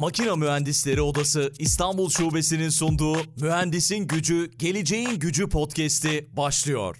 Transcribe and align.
Makina 0.00 0.36
Mühendisleri 0.36 1.02
Odası 1.02 1.52
İstanbul 1.58 2.10
Şubesi'nin 2.10 2.68
sunduğu 2.68 3.16
Mühendisin 3.40 4.06
Gücü, 4.06 4.50
Geleceğin 4.58 5.18
Gücü 5.18 5.48
podcast'i 5.48 6.28
başlıyor. 6.36 6.96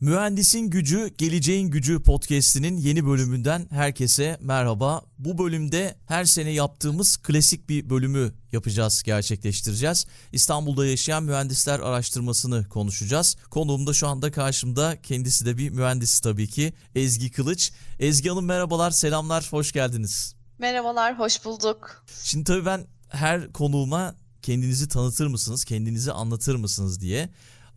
Mühendisin 0.00 0.70
Gücü, 0.70 1.14
Geleceğin 1.18 1.70
Gücü 1.70 2.02
podcast'inin 2.02 2.76
yeni 2.76 3.06
bölümünden 3.06 3.66
herkese 3.70 4.38
merhaba. 4.40 5.02
Bu 5.18 5.38
bölümde 5.38 5.96
her 6.06 6.24
sene 6.24 6.50
yaptığımız 6.50 7.16
klasik 7.16 7.68
bir 7.68 7.90
bölümü 7.90 8.32
yapacağız, 8.52 9.02
gerçekleştireceğiz. 9.02 10.06
İstanbul'da 10.32 10.86
yaşayan 10.86 11.22
mühendisler 11.22 11.80
araştırmasını 11.80 12.68
konuşacağız. 12.68 13.36
Konuğum 13.50 13.86
da 13.86 13.92
şu 13.92 14.08
anda 14.08 14.30
karşımda. 14.30 15.02
Kendisi 15.02 15.46
de 15.46 15.58
bir 15.58 15.70
mühendis 15.70 16.20
tabii 16.20 16.48
ki. 16.48 16.72
Ezgi 16.94 17.30
Kılıç. 17.30 17.72
Ezgi 17.98 18.28
Hanım 18.28 18.44
merhabalar, 18.44 18.90
selamlar, 18.90 19.48
hoş 19.50 19.72
geldiniz. 19.72 20.34
Merhabalar, 20.58 21.18
hoş 21.18 21.44
bulduk. 21.44 22.04
Şimdi 22.22 22.44
tabii 22.44 22.66
ben 22.66 22.86
her 23.08 23.52
konuğuma 23.52 24.14
kendinizi 24.42 24.88
tanıtır 24.88 25.26
mısınız, 25.26 25.64
kendinizi 25.64 26.12
anlatır 26.12 26.54
mısınız 26.54 27.00
diye 27.00 27.30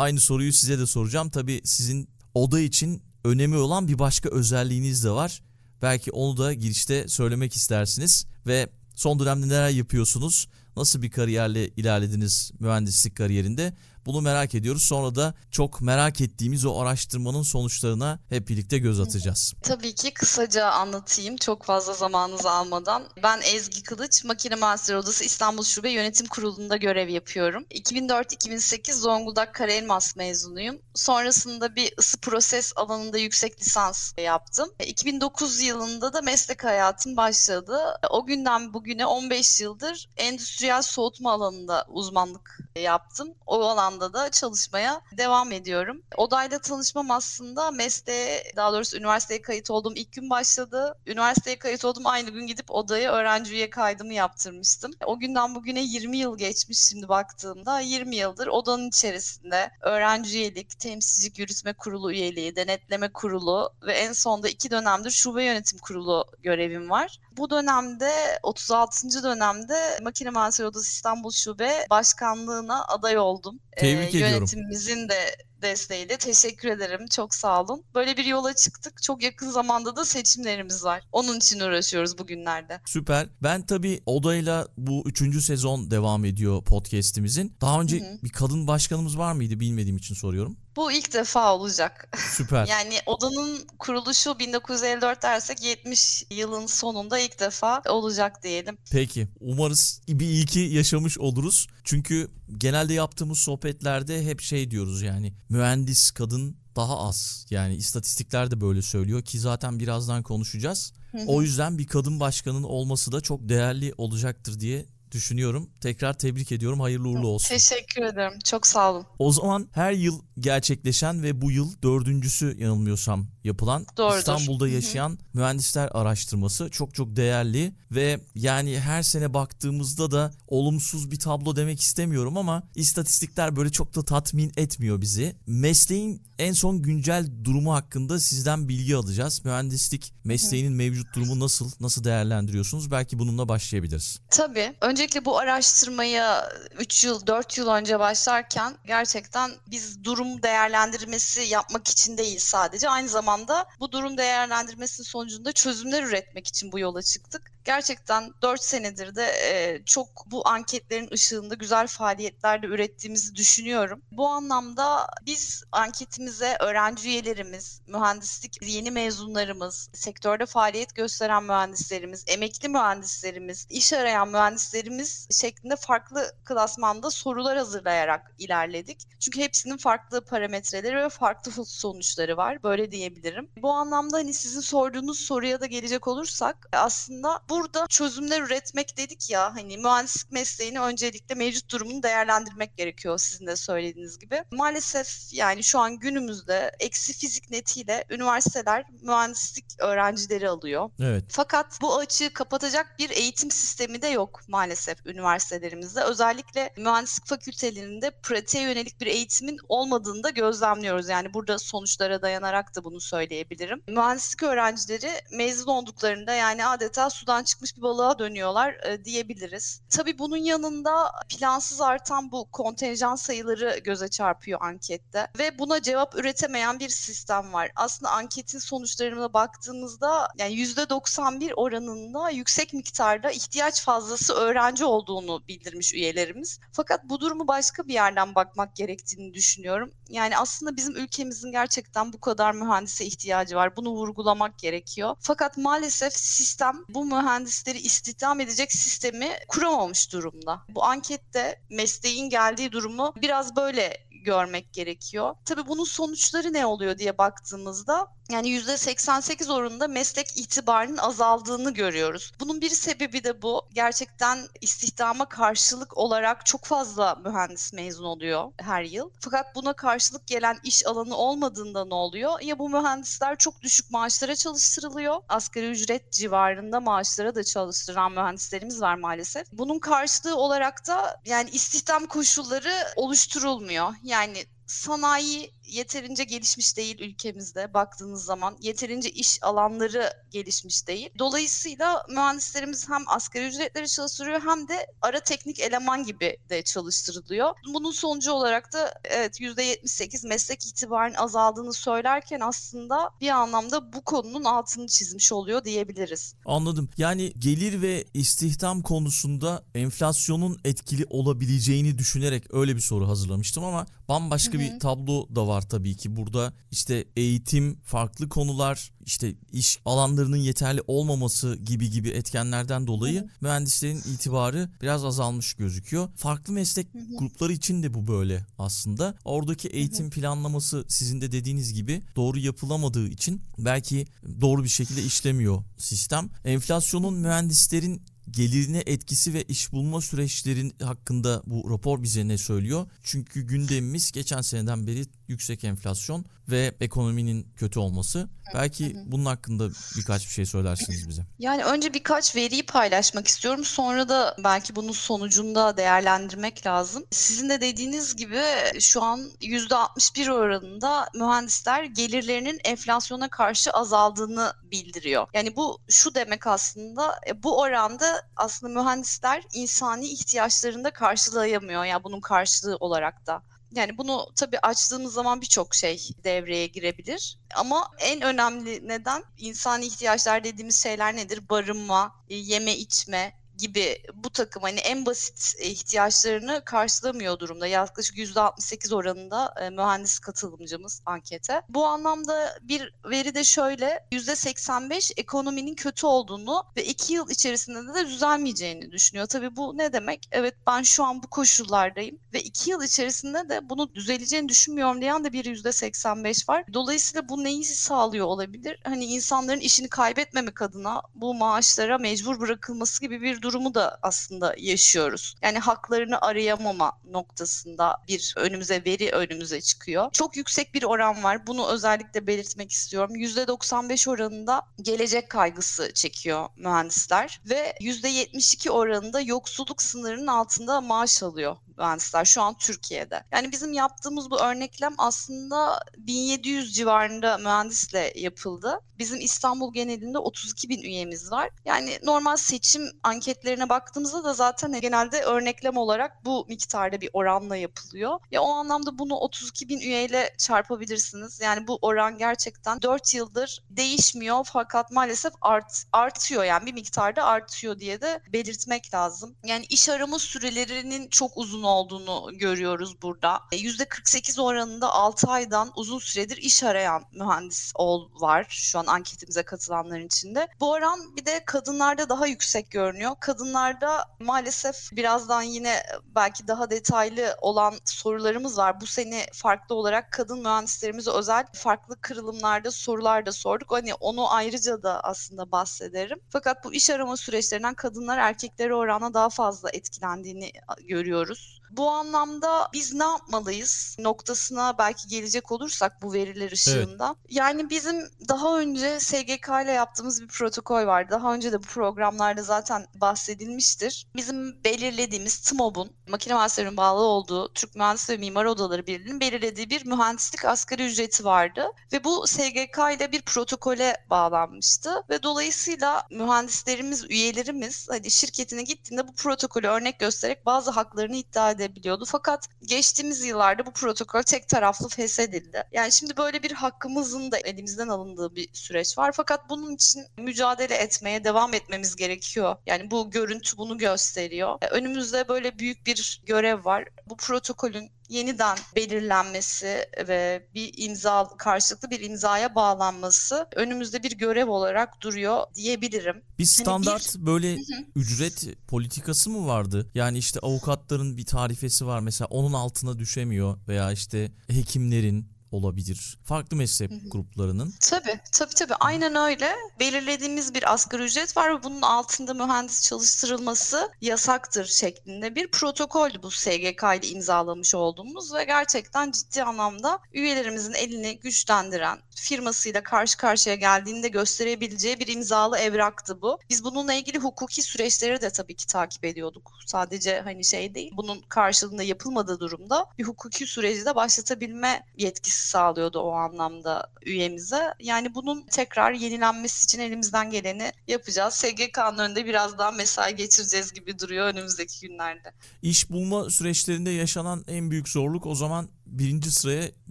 Aynı 0.00 0.20
soruyu 0.20 0.52
size 0.52 0.78
de 0.78 0.86
soracağım. 0.86 1.30
Tabii 1.30 1.60
sizin 1.64 2.08
oda 2.34 2.60
için 2.60 3.02
önemi 3.24 3.56
olan 3.56 3.88
bir 3.88 3.98
başka 3.98 4.28
özelliğiniz 4.28 5.04
de 5.04 5.10
var. 5.10 5.42
Belki 5.82 6.10
onu 6.10 6.36
da 6.36 6.52
girişte 6.52 7.08
söylemek 7.08 7.56
istersiniz 7.56 8.26
ve 8.46 8.68
son 8.94 9.18
dönemde 9.20 9.48
neler 9.48 9.68
yapıyorsunuz? 9.68 10.48
Nasıl 10.76 11.02
bir 11.02 11.10
kariyerle 11.10 11.68
ilerlediniz 11.68 12.52
mühendislik 12.60 13.16
kariyerinde? 13.16 13.72
Bunu 14.06 14.20
merak 14.20 14.54
ediyoruz. 14.54 14.82
Sonra 14.88 15.14
da 15.14 15.34
çok 15.50 15.80
merak 15.80 16.20
ettiğimiz 16.20 16.64
o 16.64 16.78
araştırmanın 16.80 17.42
sonuçlarına 17.42 18.18
hep 18.28 18.48
birlikte 18.48 18.78
göz 18.78 19.00
atacağız. 19.00 19.52
Tabii 19.62 19.94
ki 19.94 20.14
kısaca 20.14 20.66
anlatayım 20.66 21.36
çok 21.36 21.64
fazla 21.64 21.92
zamanınızı 21.92 22.50
almadan. 22.50 23.02
Ben 23.22 23.40
Ezgi 23.54 23.82
Kılıç, 23.82 24.24
Makine 24.24 24.54
Mühendisleri 24.54 24.98
Odası 24.98 25.24
İstanbul 25.24 25.64
Şube 25.64 25.90
Yönetim 25.90 26.26
Kurulu'nda 26.26 26.76
görev 26.76 27.08
yapıyorum. 27.08 27.64
2004-2008 27.70 28.92
Zonguldak 28.92 29.54
Karaelmas 29.54 30.16
mezunuyum. 30.16 30.78
Sonrasında 30.94 31.76
bir 31.76 31.92
ısı 31.98 32.20
proses 32.20 32.72
alanında 32.76 33.18
yüksek 33.18 33.60
lisans 33.60 34.12
yaptım. 34.18 34.70
2009 34.86 35.60
yılında 35.60 36.12
da 36.12 36.22
meslek 36.22 36.64
hayatım 36.64 37.16
başladı. 37.16 37.78
O 38.10 38.26
günden 38.26 38.74
bugüne 38.74 39.06
15 39.06 39.60
yıldır 39.60 40.08
endüstriyel 40.16 40.82
soğutma 40.82 41.32
alanında 41.32 41.86
uzmanlık 41.88 42.58
yaptım. 42.76 43.34
O 43.46 43.64
alanda 43.64 43.89
alanda 43.90 44.12
da 44.12 44.30
çalışmaya 44.30 45.00
devam 45.16 45.52
ediyorum. 45.52 46.02
Odayla 46.16 46.58
tanışmam 46.58 47.10
aslında 47.10 47.70
mesleğe, 47.70 48.52
daha 48.56 48.72
doğrusu 48.72 48.96
üniversiteye 48.96 49.42
kayıt 49.42 49.70
olduğum 49.70 49.94
ilk 49.94 50.12
gün 50.12 50.30
başladı. 50.30 50.98
Üniversiteye 51.06 51.58
kayıt 51.58 51.84
olduğum 51.84 52.08
aynı 52.08 52.30
gün 52.30 52.46
gidip 52.46 52.70
odaya 52.70 53.12
öğrenci 53.12 53.54
üye 53.54 53.70
kaydımı 53.70 54.14
yaptırmıştım. 54.14 54.92
O 55.06 55.18
günden 55.18 55.54
bugüne 55.54 55.80
20 55.82 56.16
yıl 56.16 56.38
geçmiş 56.38 56.78
şimdi 56.78 57.08
baktığımda. 57.08 57.80
20 57.80 58.16
yıldır 58.16 58.46
odanın 58.46 58.88
içerisinde 58.88 59.70
öğrenci 59.80 60.38
üyelik, 60.38 60.80
temsilcilik 60.80 61.38
yürütme 61.38 61.72
kurulu 61.72 62.12
üyeliği, 62.12 62.56
denetleme 62.56 63.12
kurulu 63.12 63.70
ve 63.82 63.92
en 63.92 64.12
sonda 64.12 64.48
iki 64.48 64.70
dönemdir 64.70 65.10
şube 65.10 65.44
yönetim 65.44 65.78
kurulu 65.78 66.24
görevim 66.42 66.90
var. 66.90 67.20
Bu 67.40 67.50
dönemde 67.50 68.10
36. 68.42 69.22
dönemde 69.22 69.98
Makine 70.02 70.30
Mühendisleri 70.30 70.68
Odası 70.68 70.86
İstanbul 70.90 71.30
Şube 71.30 71.86
Başkanlığına 71.90 72.84
aday 72.84 73.18
oldum. 73.18 73.60
Tebrik 73.76 74.14
ee, 74.14 74.18
ediyorum. 74.18 74.36
Yönetimimizin 74.36 75.08
de 75.08 75.36
desteğiyle 75.62 76.16
teşekkür 76.16 76.68
ederim. 76.68 77.06
Çok 77.10 77.34
sağ 77.34 77.62
olun. 77.62 77.84
Böyle 77.94 78.16
bir 78.16 78.24
yola 78.24 78.54
çıktık. 78.54 79.02
Çok 79.02 79.22
yakın 79.22 79.50
zamanda 79.50 79.96
da 79.96 80.04
seçimlerimiz 80.04 80.84
var. 80.84 81.02
Onun 81.12 81.36
için 81.36 81.60
uğraşıyoruz 81.60 82.18
bugünlerde. 82.18 82.80
Süper. 82.86 83.28
Ben 83.42 83.66
tabii 83.66 84.02
odayla 84.06 84.68
bu 84.76 85.02
üçüncü 85.06 85.42
sezon 85.42 85.90
devam 85.90 86.24
ediyor 86.24 86.64
podcast'imizin. 86.64 87.56
Daha 87.60 87.80
önce 87.80 88.00
hı 88.00 88.04
hı. 88.04 88.18
bir 88.22 88.30
kadın 88.30 88.66
başkanımız 88.66 89.18
var 89.18 89.32
mıydı 89.32 89.60
bilmediğim 89.60 89.96
için 89.96 90.14
soruyorum. 90.14 90.56
Bu 90.76 90.92
ilk 90.92 91.12
defa 91.12 91.54
olacak. 91.54 92.18
Süper. 92.36 92.66
yani 92.68 92.94
odanın 93.06 93.66
kuruluşu 93.78 94.38
1954 94.38 95.22
dersek 95.22 95.64
70 95.64 96.24
yılın 96.30 96.66
sonunda 96.66 97.18
ilk 97.18 97.40
defa 97.40 97.82
olacak 97.88 98.42
diyelim. 98.42 98.78
Peki. 98.92 99.28
Umarız 99.40 100.02
bir 100.08 100.26
ilki 100.26 100.60
yaşamış 100.60 101.18
oluruz. 101.18 101.66
Çünkü 101.84 102.30
genelde 102.58 102.94
yaptığımız 102.94 103.38
sohbetlerde 103.38 104.24
hep 104.24 104.40
şey 104.40 104.70
diyoruz 104.70 105.02
yani 105.02 105.34
mühendis 105.48 106.10
kadın 106.10 106.56
daha 106.76 106.98
az. 106.98 107.46
Yani 107.50 107.74
istatistikler 107.74 108.50
de 108.50 108.60
böyle 108.60 108.82
söylüyor 108.82 109.22
ki 109.22 109.38
zaten 109.38 109.80
birazdan 109.80 110.22
konuşacağız. 110.22 110.92
O 111.26 111.42
yüzden 111.42 111.78
bir 111.78 111.86
kadın 111.86 112.20
başkanın 112.20 112.62
olması 112.62 113.12
da 113.12 113.20
çok 113.20 113.48
değerli 113.48 113.94
olacaktır 113.98 114.60
diye 114.60 114.86
düşünüyorum. 115.12 115.70
Tekrar 115.80 116.18
tebrik 116.18 116.52
ediyorum. 116.52 116.80
Hayırlı 116.80 117.08
uğurlu 117.08 117.26
olsun. 117.26 117.48
Teşekkür 117.48 118.02
ederim. 118.02 118.38
Çok 118.44 118.66
sağ 118.66 118.92
olun. 118.92 119.06
O 119.18 119.32
zaman 119.32 119.68
her 119.72 119.92
yıl 119.92 120.22
gerçekleşen 120.38 121.22
ve 121.22 121.40
bu 121.40 121.50
yıl 121.50 121.82
dördüncüsü 121.82 122.56
yanılmıyorsam 122.58 123.26
yapılan 123.44 123.86
Doğrudur. 123.96 124.18
İstanbul'da 124.18 124.68
yaşayan 124.68 125.10
Hı-hı. 125.10 125.18
mühendisler 125.34 125.88
araştırması 125.92 126.68
çok 126.70 126.94
çok 126.94 127.16
değerli 127.16 127.74
ve 127.90 128.20
yani 128.34 128.80
her 128.80 129.02
sene 129.02 129.34
baktığımızda 129.34 130.10
da 130.10 130.32
olumsuz 130.48 131.10
bir 131.10 131.18
tablo 131.18 131.56
demek 131.56 131.80
istemiyorum 131.80 132.36
ama 132.36 132.62
istatistikler 132.74 133.56
böyle 133.56 133.70
çok 133.70 133.96
da 133.96 134.04
tatmin 134.04 134.52
etmiyor 134.56 135.00
bizi. 135.00 135.36
Mesleğin 135.46 136.22
en 136.38 136.52
son 136.52 136.82
güncel 136.82 137.26
durumu 137.44 137.74
hakkında 137.74 138.20
sizden 138.20 138.68
bilgi 138.68 138.96
alacağız. 138.96 139.44
Mühendislik 139.44 140.12
mesleğinin 140.24 140.70
Hı. 140.70 140.74
mevcut 140.74 141.14
durumu 141.14 141.40
nasıl, 141.40 141.70
nasıl 141.80 142.04
değerlendiriyorsunuz? 142.04 142.90
Belki 142.90 143.18
bununla 143.18 143.48
başlayabiliriz. 143.48 144.20
Tabii. 144.30 144.74
Öncelikle 145.00 145.24
bu 145.24 145.38
araştırmaya 145.38 146.48
3 146.78 147.04
yıl, 147.04 147.26
4 147.26 147.58
yıl 147.58 147.68
önce 147.68 147.98
başlarken 147.98 148.76
gerçekten 148.86 149.50
biz 149.66 150.04
durum 150.04 150.42
değerlendirmesi 150.42 151.40
yapmak 151.42 151.88
için 151.88 152.18
değil 152.18 152.38
sadece 152.38 152.88
aynı 152.88 153.08
zamanda 153.08 153.66
bu 153.80 153.92
durum 153.92 154.18
değerlendirmesinin 154.18 155.06
sonucunda 155.06 155.52
çözümler 155.52 156.02
üretmek 156.02 156.46
için 156.46 156.72
bu 156.72 156.78
yola 156.78 157.02
çıktık 157.02 157.52
gerçekten 157.64 158.32
4 158.42 158.62
senedir 158.62 159.14
de 159.14 159.24
e, 159.24 159.82
çok 159.84 160.08
bu 160.26 160.48
anketlerin 160.48 161.10
ışığında 161.12 161.54
güzel 161.54 161.86
faaliyetler 161.86 162.62
de 162.62 162.66
ürettiğimizi 162.66 163.34
düşünüyorum. 163.34 164.02
Bu 164.12 164.28
anlamda 164.28 165.06
biz 165.26 165.64
anketimize 165.72 166.56
öğrenci 166.60 167.08
üyelerimiz, 167.08 167.80
mühendislik 167.86 168.58
yeni 168.62 168.90
mezunlarımız, 168.90 169.90
sektörde 169.92 170.46
faaliyet 170.46 170.94
gösteren 170.94 171.44
mühendislerimiz, 171.44 172.24
emekli 172.26 172.68
mühendislerimiz, 172.68 173.66
iş 173.70 173.92
arayan 173.92 174.28
mühendislerimiz 174.28 175.28
şeklinde 175.30 175.76
farklı 175.76 176.32
klasmanda 176.44 177.10
sorular 177.10 177.58
hazırlayarak 177.58 178.34
ilerledik. 178.38 179.00
Çünkü 179.20 179.40
hepsinin 179.40 179.76
farklı 179.76 180.24
parametreleri 180.24 180.96
ve 180.96 181.08
farklı 181.08 181.64
sonuçları 181.64 182.36
var. 182.36 182.62
Böyle 182.62 182.92
diyebilirim. 182.92 183.50
Bu 183.56 183.70
anlamda 183.70 184.16
hani 184.16 184.34
sizin 184.34 184.60
sorduğunuz 184.60 185.20
soruya 185.20 185.60
da 185.60 185.66
gelecek 185.66 186.08
olursak 186.08 186.68
aslında 186.72 187.40
burada 187.50 187.86
çözümler 187.86 188.40
üretmek 188.42 188.96
dedik 188.96 189.30
ya 189.30 189.54
hani 189.54 189.78
mühendislik 189.78 190.32
mesleğini 190.32 190.80
öncelikle 190.80 191.34
mevcut 191.34 191.70
durumunu 191.70 192.02
değerlendirmek 192.02 192.76
gerekiyor 192.76 193.18
sizin 193.18 193.46
de 193.46 193.56
söylediğiniz 193.56 194.18
gibi. 194.18 194.44
Maalesef 194.50 195.08
yani 195.32 195.64
şu 195.64 195.78
an 195.78 195.98
günümüzde 195.98 196.70
eksi 196.80 197.12
fizik 197.12 197.50
netiyle 197.50 198.04
üniversiteler 198.10 198.84
mühendislik 199.02 199.64
öğrencileri 199.78 200.48
alıyor. 200.48 200.90
Evet. 201.00 201.24
Fakat 201.28 201.78
bu 201.82 201.98
açığı 201.98 202.32
kapatacak 202.32 202.86
bir 202.98 203.10
eğitim 203.10 203.50
sistemi 203.50 204.02
de 204.02 204.08
yok 204.08 204.40
maalesef 204.48 205.06
üniversitelerimizde. 205.06 206.02
Özellikle 206.02 206.72
mühendislik 206.76 207.26
fakültelerinde 207.26 208.10
pratiğe 208.10 208.64
yönelik 208.64 209.00
bir 209.00 209.06
eğitimin 209.06 209.58
olmadığını 209.68 210.22
da 210.22 210.30
gözlemliyoruz. 210.30 211.08
Yani 211.08 211.34
burada 211.34 211.58
sonuçlara 211.58 212.22
dayanarak 212.22 212.76
da 212.76 212.84
bunu 212.84 213.00
söyleyebilirim. 213.00 213.82
Mühendislik 213.88 214.42
öğrencileri 214.42 215.10
mezun 215.32 215.66
olduklarında 215.72 216.34
yani 216.34 216.66
adeta 216.66 217.10
sudan 217.10 217.39
sudan 217.40 217.44
çıkmış 217.44 217.76
bir 217.76 217.82
balığa 217.82 218.18
dönüyorlar 218.18 218.76
e, 218.86 219.04
diyebiliriz. 219.04 219.80
Tabii 219.90 220.18
bunun 220.18 220.36
yanında 220.36 221.12
plansız 221.28 221.80
artan 221.80 222.32
bu 222.32 222.50
kontenjan 222.52 223.16
sayıları 223.16 223.78
göze 223.84 224.08
çarpıyor 224.08 224.60
ankette 224.62 225.28
ve 225.38 225.58
buna 225.58 225.82
cevap 225.82 226.14
üretemeyen 226.14 226.78
bir 226.78 226.88
sistem 226.88 227.52
var. 227.52 227.70
Aslında 227.76 228.10
anketin 228.10 228.58
sonuçlarına 228.58 229.32
baktığımızda 229.32 230.28
yani 230.38 230.54
%91 230.54 231.54
oranında 231.54 232.30
yüksek 232.30 232.74
miktarda 232.74 233.30
ihtiyaç 233.30 233.82
fazlası 233.82 234.34
öğrenci 234.34 234.84
olduğunu 234.84 235.42
bildirmiş 235.48 235.94
üyelerimiz. 235.94 236.60
Fakat 236.72 237.04
bu 237.04 237.20
durumu 237.20 237.48
başka 237.48 237.88
bir 237.88 237.94
yerden 237.94 238.34
bakmak 238.34 238.76
gerektiğini 238.76 239.34
düşünüyorum. 239.34 239.90
Yani 240.08 240.36
aslında 240.36 240.76
bizim 240.76 240.96
ülkemizin 240.96 241.52
gerçekten 241.52 242.12
bu 242.12 242.20
kadar 242.20 242.54
mühendise 242.54 243.04
ihtiyacı 243.04 243.56
var. 243.56 243.76
Bunu 243.76 243.90
vurgulamak 243.90 244.58
gerekiyor. 244.58 245.16
Fakat 245.20 245.56
maalesef 245.56 246.12
sistem 246.12 246.76
bu 246.88 247.04
mühendislik 247.04 247.29
mühendisleri 247.30 247.78
istihdam 247.78 248.40
edecek 248.40 248.72
sistemi 248.72 249.28
kuramamış 249.48 250.12
durumda. 250.12 250.62
Bu 250.68 250.84
ankette 250.84 251.62
mesleğin 251.70 252.30
geldiği 252.30 252.72
durumu 252.72 253.12
biraz 253.16 253.56
böyle 253.56 254.06
görmek 254.24 254.72
gerekiyor. 254.72 255.34
Tabii 255.44 255.66
bunun 255.66 255.84
sonuçları 255.84 256.52
ne 256.52 256.66
oluyor 256.66 256.98
diye 256.98 257.18
baktığımızda 257.18 258.06
Yani 258.30 258.48
%88 258.48 259.52
oranında 259.52 259.88
meslek 259.88 260.38
itibarının 260.38 260.96
azaldığını 260.96 261.74
görüyoruz. 261.74 262.32
Bunun 262.40 262.60
bir 262.60 262.70
sebebi 262.70 263.24
de 263.24 263.42
bu. 263.42 263.62
Gerçekten 263.72 264.38
istihdama 264.60 265.28
karşılık 265.28 265.96
olarak 265.98 266.46
çok 266.46 266.64
fazla 266.64 267.14
mühendis 267.14 267.72
mezun 267.72 268.04
oluyor 268.04 268.52
her 268.60 268.82
yıl. 268.82 269.10
Fakat 269.20 269.54
buna 269.54 269.72
karşılık 269.72 270.26
gelen 270.26 270.58
iş 270.64 270.86
alanı 270.86 271.16
olmadığında 271.16 271.84
ne 271.84 271.94
oluyor? 271.94 272.40
Ya 272.40 272.58
bu 272.58 272.68
mühendisler 272.68 273.38
çok 273.38 273.62
düşük 273.62 273.90
maaşlara 273.90 274.36
çalıştırılıyor. 274.36 275.16
Asgari 275.28 275.70
ücret 275.70 276.12
civarında 276.12 276.80
maaşlara 276.80 277.34
da 277.34 277.44
çalıştıran 277.44 278.12
mühendislerimiz 278.12 278.80
var 278.80 278.94
maalesef. 278.94 279.46
Bunun 279.52 279.78
karşılığı 279.78 280.36
olarak 280.36 280.86
da 280.86 281.20
yani 281.24 281.50
istihdam 281.50 282.06
koşulları 282.06 282.72
oluşturulmuyor. 282.96 283.94
Yani 284.02 284.44
sanayi 284.70 285.52
yeterince 285.70 286.24
gelişmiş 286.24 286.76
değil 286.76 287.00
ülkemizde 287.00 287.74
baktığınız 287.74 288.24
zaman. 288.24 288.56
Yeterince 288.60 289.10
iş 289.10 289.38
alanları 289.42 290.12
gelişmiş 290.30 290.86
değil. 290.86 291.10
Dolayısıyla 291.18 292.06
mühendislerimiz 292.08 292.88
hem 292.88 293.02
asgari 293.06 293.46
ücretleri 293.46 293.88
çalıştırıyor 293.88 294.40
hem 294.40 294.68
de 294.68 294.86
ara 295.02 295.20
teknik 295.20 295.60
eleman 295.60 296.04
gibi 296.04 296.36
de 296.50 296.62
çalıştırılıyor. 296.62 297.50
Bunun 297.74 297.90
sonucu 297.90 298.32
olarak 298.32 298.72
da 298.72 298.94
evet 299.04 299.40
%78 299.40 300.28
meslek 300.28 300.66
itibarının 300.66 301.14
azaldığını 301.14 301.72
söylerken 301.72 302.40
aslında 302.40 303.10
bir 303.20 303.28
anlamda 303.28 303.92
bu 303.92 304.04
konunun 304.04 304.44
altını 304.44 304.86
çizmiş 304.86 305.32
oluyor 305.32 305.64
diyebiliriz. 305.64 306.34
Anladım. 306.46 306.88
Yani 306.96 307.32
gelir 307.38 307.82
ve 307.82 308.04
istihdam 308.14 308.82
konusunda 308.82 309.64
enflasyonun 309.74 310.60
etkili 310.64 311.06
olabileceğini 311.10 311.98
düşünerek 311.98 312.54
öyle 312.54 312.76
bir 312.76 312.80
soru 312.80 313.08
hazırlamıştım 313.08 313.64
ama 313.64 313.86
bambaşka 314.08 314.58
bir 314.58 314.80
tablo 314.80 315.34
da 315.34 315.46
var 315.48 315.59
tabii 315.68 315.96
ki. 315.96 316.16
Burada 316.16 316.52
işte 316.70 317.04
eğitim, 317.16 317.80
farklı 317.84 318.28
konular, 318.28 318.92
işte 319.06 319.34
iş 319.52 319.78
alanlarının 319.84 320.36
yeterli 320.36 320.82
olmaması 320.86 321.56
gibi 321.56 321.90
gibi 321.90 322.08
etkenlerden 322.08 322.86
dolayı 322.86 323.28
mühendislerin 323.40 324.02
itibarı 324.14 324.70
biraz 324.82 325.04
azalmış 325.04 325.54
gözüküyor. 325.54 326.08
Farklı 326.16 326.52
meslek 326.52 326.86
grupları 327.18 327.52
için 327.52 327.82
de 327.82 327.94
bu 327.94 328.06
böyle 328.06 328.46
aslında. 328.58 329.14
Oradaki 329.24 329.68
eğitim 329.68 330.10
planlaması 330.10 330.84
sizin 330.88 331.20
de 331.20 331.32
dediğiniz 331.32 331.74
gibi 331.74 332.02
doğru 332.16 332.38
yapılamadığı 332.38 333.08
için 333.08 333.42
belki 333.58 334.06
doğru 334.40 334.64
bir 334.64 334.68
şekilde 334.68 335.02
işlemiyor 335.02 335.62
sistem. 335.76 336.30
Enflasyonun 336.44 337.14
mühendislerin 337.14 338.02
gelirine 338.30 338.82
etkisi 338.86 339.34
ve 339.34 339.42
iş 339.42 339.72
bulma 339.72 340.00
süreçlerin 340.00 340.74
hakkında 340.82 341.42
bu 341.46 341.70
rapor 341.70 342.02
bize 342.02 342.28
ne 342.28 342.38
söylüyor? 342.38 342.86
Çünkü 343.02 343.42
gündemimiz 343.42 344.12
geçen 344.12 344.40
seneden 344.40 344.86
beri 344.86 345.04
yüksek 345.30 345.64
enflasyon 345.64 346.24
ve 346.48 346.74
ekonominin 346.80 347.52
kötü 347.56 347.78
olması. 347.78 348.28
Belki 348.54 348.96
bunun 349.06 349.24
hakkında 349.24 349.68
birkaç 349.96 350.26
bir 350.26 350.32
şey 350.32 350.46
söylersiniz 350.46 351.08
bize. 351.08 351.22
Yani 351.38 351.64
önce 351.64 351.94
birkaç 351.94 352.36
veriyi 352.36 352.66
paylaşmak 352.66 353.26
istiyorum. 353.26 353.64
Sonra 353.64 354.08
da 354.08 354.36
belki 354.44 354.76
bunun 354.76 354.92
sonucunda 354.92 355.76
değerlendirmek 355.76 356.66
lazım. 356.66 357.04
Sizin 357.10 357.48
de 357.48 357.60
dediğiniz 357.60 358.16
gibi 358.16 358.40
şu 358.80 359.02
an 359.02 359.20
%61 359.40 360.30
oranında 360.30 361.08
mühendisler 361.14 361.84
gelirlerinin 361.84 362.60
enflasyona 362.64 363.28
karşı 363.28 363.70
azaldığını 363.70 364.52
bildiriyor. 364.62 365.26
Yani 365.34 365.56
bu 365.56 365.78
şu 365.88 366.14
demek 366.14 366.46
aslında 366.46 367.20
e, 367.26 367.42
bu 367.42 367.60
oranda 367.60 368.22
aslında 368.36 368.82
mühendisler 368.82 369.42
insani 369.54 370.06
ihtiyaçlarını 370.06 370.84
da 370.84 370.90
karşılayamıyor. 370.90 371.84
Yani 371.84 372.04
bunun 372.04 372.20
karşılığı 372.20 372.76
olarak 372.76 373.26
da. 373.26 373.42
Yani 373.74 373.98
bunu 373.98 374.26
tabii 374.36 374.58
açtığımız 374.58 375.12
zaman 375.12 375.40
birçok 375.40 375.74
şey 375.74 376.08
devreye 376.24 376.66
girebilir. 376.66 377.38
Ama 377.54 377.90
en 378.00 378.22
önemli 378.22 378.88
neden 378.88 379.24
insani 379.38 379.86
ihtiyaçlar 379.86 380.44
dediğimiz 380.44 380.82
şeyler 380.82 381.16
nedir? 381.16 381.48
Barınma, 381.50 382.12
e, 382.28 382.36
yeme 382.36 382.76
içme, 382.76 383.39
gibi 383.60 384.02
bu 384.14 384.30
takım 384.30 384.62
hani 384.62 384.80
en 384.80 385.06
basit 385.06 385.54
ihtiyaçlarını 385.60 386.62
karşılamıyor 386.64 387.38
durumda. 387.38 387.66
Yaklaşık 387.66 388.16
%68 388.16 388.94
oranında 388.94 389.54
e, 389.60 389.70
mühendis 389.70 390.18
katılımcımız 390.18 391.02
ankete. 391.06 391.62
Bu 391.68 391.86
anlamda 391.86 392.58
bir 392.62 392.94
veri 393.04 393.34
de 393.34 393.44
şöyle 393.44 394.06
%85 394.12 395.12
ekonominin 395.16 395.74
kötü 395.74 396.06
olduğunu 396.06 396.64
ve 396.76 396.84
2 396.84 397.12
yıl 397.12 397.30
içerisinde 397.30 397.94
de 397.94 398.06
düzelmeyeceğini 398.06 398.92
düşünüyor. 398.92 399.26
Tabii 399.26 399.56
bu 399.56 399.78
ne 399.78 399.92
demek? 399.92 400.28
Evet 400.32 400.54
ben 400.66 400.82
şu 400.82 401.04
an 401.04 401.22
bu 401.22 401.26
koşullardayım 401.26 402.18
ve 402.32 402.42
2 402.42 402.70
yıl 402.70 402.82
içerisinde 402.82 403.48
de 403.48 403.68
bunu 403.68 403.94
düzeleceğini 403.94 404.48
düşünmüyorum 404.48 405.00
diyen 405.00 405.24
de 405.24 405.32
bir 405.32 405.44
%85 405.44 406.48
var. 406.48 406.64
Dolayısıyla 406.72 407.28
bu 407.28 407.44
neyi 407.44 407.64
sağlıyor 407.64 408.26
olabilir? 408.26 408.80
Hani 408.84 409.04
insanların 409.04 409.60
işini 409.60 409.88
kaybetmemek 409.88 410.62
adına 410.62 411.02
bu 411.14 411.34
maaşlara 411.34 411.98
mecbur 411.98 412.40
bırakılması 412.40 413.00
gibi 413.00 413.22
bir 413.22 413.42
durumu 413.50 413.74
da 413.74 413.98
aslında 414.02 414.54
yaşıyoruz. 414.58 415.34
Yani 415.42 415.58
haklarını 415.58 416.20
arayamama 416.20 416.92
noktasında 417.10 417.96
bir 418.08 418.34
önümüze 418.36 418.82
veri 418.86 419.10
önümüze 419.10 419.60
çıkıyor. 419.60 420.10
Çok 420.12 420.36
yüksek 420.36 420.74
bir 420.74 420.82
oran 420.82 421.22
var. 421.22 421.46
Bunu 421.46 421.68
özellikle 421.68 422.26
belirtmek 422.26 422.72
istiyorum. 422.72 423.16
%95 423.16 424.10
oranında 424.10 424.62
gelecek 424.82 425.30
kaygısı 425.30 425.92
çekiyor 425.94 426.48
mühendisler 426.56 427.40
ve 427.44 427.74
%72 427.80 428.70
oranında 428.70 429.20
yoksulluk 429.20 429.82
sınırının 429.82 430.26
altında 430.26 430.80
maaş 430.80 431.22
alıyor 431.22 431.56
mühendisler 431.80 432.24
şu 432.24 432.42
an 432.42 432.54
Türkiye'de. 432.58 433.24
Yani 433.32 433.52
bizim 433.52 433.72
yaptığımız 433.72 434.30
bu 434.30 434.40
örneklem 434.40 434.94
aslında 434.98 435.82
1700 435.98 436.74
civarında 436.74 437.38
mühendisle 437.38 438.12
yapıldı. 438.16 438.80
Bizim 438.98 439.20
İstanbul 439.20 439.74
genelinde 439.74 440.18
32 440.18 440.68
bin 440.68 440.82
üyemiz 440.82 441.32
var. 441.32 441.50
Yani 441.64 441.98
normal 442.02 442.36
seçim 442.36 442.82
anketlerine 443.02 443.68
baktığımızda 443.68 444.24
da 444.24 444.34
zaten 444.34 444.80
genelde 444.80 445.22
örneklem 445.22 445.76
olarak 445.76 446.24
bu 446.24 446.46
miktarda 446.48 447.00
bir 447.00 447.10
oranla 447.12 447.56
yapılıyor. 447.56 448.18
Ya 448.30 448.42
o 448.42 448.50
anlamda 448.50 448.98
bunu 448.98 449.14
32 449.14 449.68
bin 449.68 449.80
üyeyle 449.80 450.34
çarpabilirsiniz. 450.38 451.40
Yani 451.40 451.66
bu 451.66 451.78
oran 451.82 452.18
gerçekten 452.18 452.82
4 452.82 453.14
yıldır 453.14 453.62
değişmiyor 453.70 454.44
fakat 454.52 454.90
maalesef 454.90 455.32
art, 455.40 455.84
artıyor 455.92 456.44
yani 456.44 456.66
bir 456.66 456.72
miktarda 456.72 457.24
artıyor 457.24 457.78
diye 457.78 458.00
de 458.00 458.20
belirtmek 458.32 458.94
lazım. 458.94 459.36
Yani 459.44 459.64
iş 459.68 459.88
arama 459.88 460.18
sürelerinin 460.18 461.08
çok 461.08 461.36
uzun 461.36 461.62
olduğunu 461.70 462.38
görüyoruz 462.38 463.02
burada. 463.02 463.40
%48 463.52 464.38
e, 464.38 464.42
oranında 464.42 464.92
6 464.92 465.30
aydan 465.30 465.72
uzun 465.76 465.98
süredir 465.98 466.36
iş 466.36 466.62
arayan 466.62 467.04
mühendis 467.12 467.72
ol 467.74 468.08
var 468.20 468.46
şu 468.48 468.78
an 468.78 468.86
anketimize 468.86 469.42
katılanların 469.42 470.06
içinde. 470.06 470.48
Bu 470.60 470.70
oran 470.70 471.16
bir 471.16 471.26
de 471.26 471.44
kadınlarda 471.44 472.08
daha 472.08 472.26
yüksek 472.26 472.70
görünüyor. 472.70 473.12
Kadınlarda 473.20 474.04
maalesef 474.20 474.88
birazdan 474.92 475.42
yine 475.42 475.82
belki 476.14 476.48
daha 476.48 476.70
detaylı 476.70 477.36
olan 477.40 477.74
sorularımız 477.84 478.58
var. 478.58 478.80
Bu 478.80 478.86
sene 478.86 479.26
farklı 479.32 479.74
olarak 479.74 480.12
kadın 480.12 480.38
mühendislerimize 480.38 481.10
özel 481.10 481.46
farklı 481.52 482.00
kırılımlarda 482.00 482.70
sorular 482.70 483.26
da 483.26 483.32
sorduk. 483.32 483.72
Hani 483.72 483.94
onu 483.94 484.32
ayrıca 484.32 484.82
da 484.82 485.00
aslında 485.00 485.52
bahsederim. 485.52 486.20
Fakat 486.28 486.64
bu 486.64 486.74
iş 486.74 486.90
arama 486.90 487.16
süreçlerinden 487.16 487.74
kadınlar 487.74 488.18
erkeklere 488.18 488.74
oranla 488.74 489.14
daha 489.14 489.28
fazla 489.30 489.70
etkilendiğini 489.70 490.52
görüyoruz. 490.88 491.59
Bu 491.70 491.90
anlamda 491.90 492.68
biz 492.72 492.94
ne 492.94 493.04
yapmalıyız 493.04 493.96
noktasına 493.98 494.78
belki 494.78 495.08
gelecek 495.08 495.52
olursak 495.52 496.02
bu 496.02 496.12
veriler 496.12 496.52
ışığında. 496.52 497.06
Evet. 497.06 497.36
Yani 497.36 497.70
bizim 497.70 498.10
daha 498.28 498.58
önce 498.58 499.00
SGK 499.00 499.48
ile 499.64 499.72
yaptığımız 499.72 500.22
bir 500.22 500.28
protokol 500.28 500.86
var. 500.86 501.10
Daha 501.10 501.34
önce 501.34 501.52
de 501.52 501.58
bu 501.58 501.66
programlarda 501.66 502.42
zaten 502.42 502.86
bahsedilmiştir. 502.94 504.06
Bizim 504.16 504.64
belirlediğimiz 504.64 505.40
TMOB'un 505.40 505.92
makine 506.08 506.34
mühendislerinin 506.34 506.76
bağlı 506.76 507.00
olduğu 507.00 507.52
Türk 507.52 507.76
Mühendis 507.76 508.10
ve 508.10 508.16
Mimar 508.16 508.44
Odaları 508.44 508.86
Birliği'nin 508.86 509.20
belirlediği 509.20 509.70
bir 509.70 509.86
mühendislik 509.86 510.44
asgari 510.44 510.86
ücreti 510.86 511.24
vardı. 511.24 511.66
Ve 511.92 512.04
bu 512.04 512.26
SGK 512.26 512.78
ile 512.96 513.12
bir 513.12 513.22
protokole 513.22 513.96
bağlanmıştı. 514.10 515.04
Ve 515.10 515.22
dolayısıyla 515.22 516.02
mühendislerimiz, 516.10 517.04
üyelerimiz 517.10 517.86
hadi 517.90 518.10
şirketine 518.10 518.62
gittiğinde 518.62 519.08
bu 519.08 519.14
protokolü 519.14 519.66
örnek 519.66 519.98
göstererek 519.98 520.46
bazı 520.46 520.70
haklarını 520.70 521.16
iddia 521.16 521.50
edebiliyordu. 521.60 522.04
Fakat 522.06 522.48
geçtiğimiz 522.62 523.24
yıllarda 523.24 523.66
bu 523.66 523.72
protokol 523.72 524.22
tek 524.22 524.48
taraflı 524.48 524.88
feshedildi. 524.88 525.64
Yani 525.72 525.92
şimdi 525.92 526.16
böyle 526.16 526.42
bir 526.42 526.50
hakkımızın 526.50 527.32
da 527.32 527.38
elimizden 527.38 527.88
alındığı 527.88 528.36
bir 528.36 528.48
süreç 528.52 528.98
var. 528.98 529.12
Fakat 529.12 529.50
bunun 529.50 529.74
için 529.74 530.06
mücadele 530.18 530.74
etmeye 530.74 531.24
devam 531.24 531.54
etmemiz 531.54 531.96
gerekiyor. 531.96 532.56
Yani 532.66 532.90
bu 532.90 533.10
görüntü 533.10 533.56
bunu 533.56 533.78
gösteriyor. 533.78 534.58
E, 534.62 534.66
önümüzde 534.66 535.28
böyle 535.28 535.58
büyük 535.58 535.86
bir 535.86 536.22
görev 536.26 536.64
var. 536.64 536.84
Bu 537.06 537.16
protokolün 537.16 537.90
yeniden 538.10 538.58
belirlenmesi 538.76 539.86
ve 540.08 540.48
bir 540.54 540.72
imza 540.76 541.28
karşılıklı 541.38 541.90
bir 541.90 542.00
imzaya 542.00 542.54
bağlanması 542.54 543.46
önümüzde 543.56 544.02
bir 544.02 544.18
görev 544.18 544.48
olarak 544.48 545.00
duruyor 545.00 545.42
diyebilirim. 545.54 546.22
Bir 546.38 546.44
standart 546.44 547.14
hani 547.14 547.22
bir... 547.22 547.26
böyle 547.26 547.52
Hı-hı. 547.52 547.84
ücret 547.96 548.48
politikası 548.68 549.30
mı 549.30 549.46
vardı? 549.46 549.90
Yani 549.94 550.18
işte 550.18 550.40
avukatların 550.40 551.16
bir 551.16 551.26
tarifesi 551.26 551.86
var 551.86 552.00
mesela 552.00 552.28
onun 552.28 552.52
altına 552.52 552.98
düşemiyor 552.98 553.58
veya 553.68 553.92
işte 553.92 554.32
hekimlerin 554.48 555.29
olabilir. 555.52 556.18
Farklı 556.24 556.56
meslek 556.56 556.90
gruplarının. 557.12 557.74
Tabii, 557.80 558.20
tabii 558.32 558.54
tabii. 558.54 558.74
Aynen 558.74 559.14
öyle. 559.14 559.56
Belirlediğimiz 559.80 560.54
bir 560.54 560.72
asgari 560.72 561.02
ücret 561.02 561.36
var 561.36 561.58
ve 561.58 561.62
bunun 561.62 561.82
altında 561.82 562.34
mühendis 562.34 562.82
çalıştırılması 562.88 563.92
yasaktır 564.00 564.64
şeklinde 564.64 565.34
bir 565.34 565.50
protokoldü 565.50 566.22
bu 566.22 566.30
SGK 566.30 566.82
ile 566.98 567.08
imzalamış 567.08 567.74
olduğumuz 567.74 568.34
ve 568.34 568.44
gerçekten 568.44 569.10
ciddi 569.10 569.42
anlamda 569.42 569.98
üyelerimizin 570.12 570.72
elini 570.72 571.18
güçlendiren, 571.18 571.98
firmasıyla 572.14 572.82
karşı 572.82 573.16
karşıya 573.16 573.54
geldiğinde 573.54 574.08
gösterebileceği 574.08 575.00
bir 575.00 575.06
imzalı 575.06 575.58
evraktı 575.58 576.22
bu. 576.22 576.38
Biz 576.50 576.64
bununla 576.64 576.92
ilgili 576.92 577.18
hukuki 577.18 577.62
süreçleri 577.62 578.20
de 578.20 578.30
tabii 578.30 578.56
ki 578.56 578.66
takip 578.66 579.04
ediyorduk. 579.04 579.52
Sadece 579.66 580.20
hani 580.20 580.44
şey 580.44 580.74
değil, 580.74 580.92
bunun 580.96 581.20
karşılığında 581.28 581.82
yapılmadığı 581.82 582.40
durumda 582.40 582.86
bir 582.98 583.04
hukuki 583.04 583.46
süreci 583.46 583.84
de 583.84 583.94
başlatabilme 583.94 584.82
yetkisi 584.96 585.39
sağlıyordu 585.40 586.00
o 586.00 586.10
anlamda 586.10 586.90
üyemize. 587.06 587.74
Yani 587.80 588.14
bunun 588.14 588.46
tekrar 588.46 588.92
yenilenmesi 588.92 589.64
için 589.64 589.78
elimizden 589.78 590.30
geleni 590.30 590.72
yapacağız. 590.88 591.34
SGK'nın 591.34 591.98
önünde 591.98 592.26
biraz 592.26 592.58
daha 592.58 592.70
mesai 592.70 593.16
geçireceğiz 593.16 593.72
gibi 593.72 593.98
duruyor 593.98 594.26
önümüzdeki 594.26 594.88
günlerde. 594.88 595.32
İş 595.62 595.90
bulma 595.90 596.30
süreçlerinde 596.30 596.90
yaşanan 596.90 597.44
en 597.48 597.70
büyük 597.70 597.88
zorluk 597.88 598.26
o 598.26 598.34
zaman 598.34 598.68
birinci 598.86 599.30
sıraya 599.30 599.70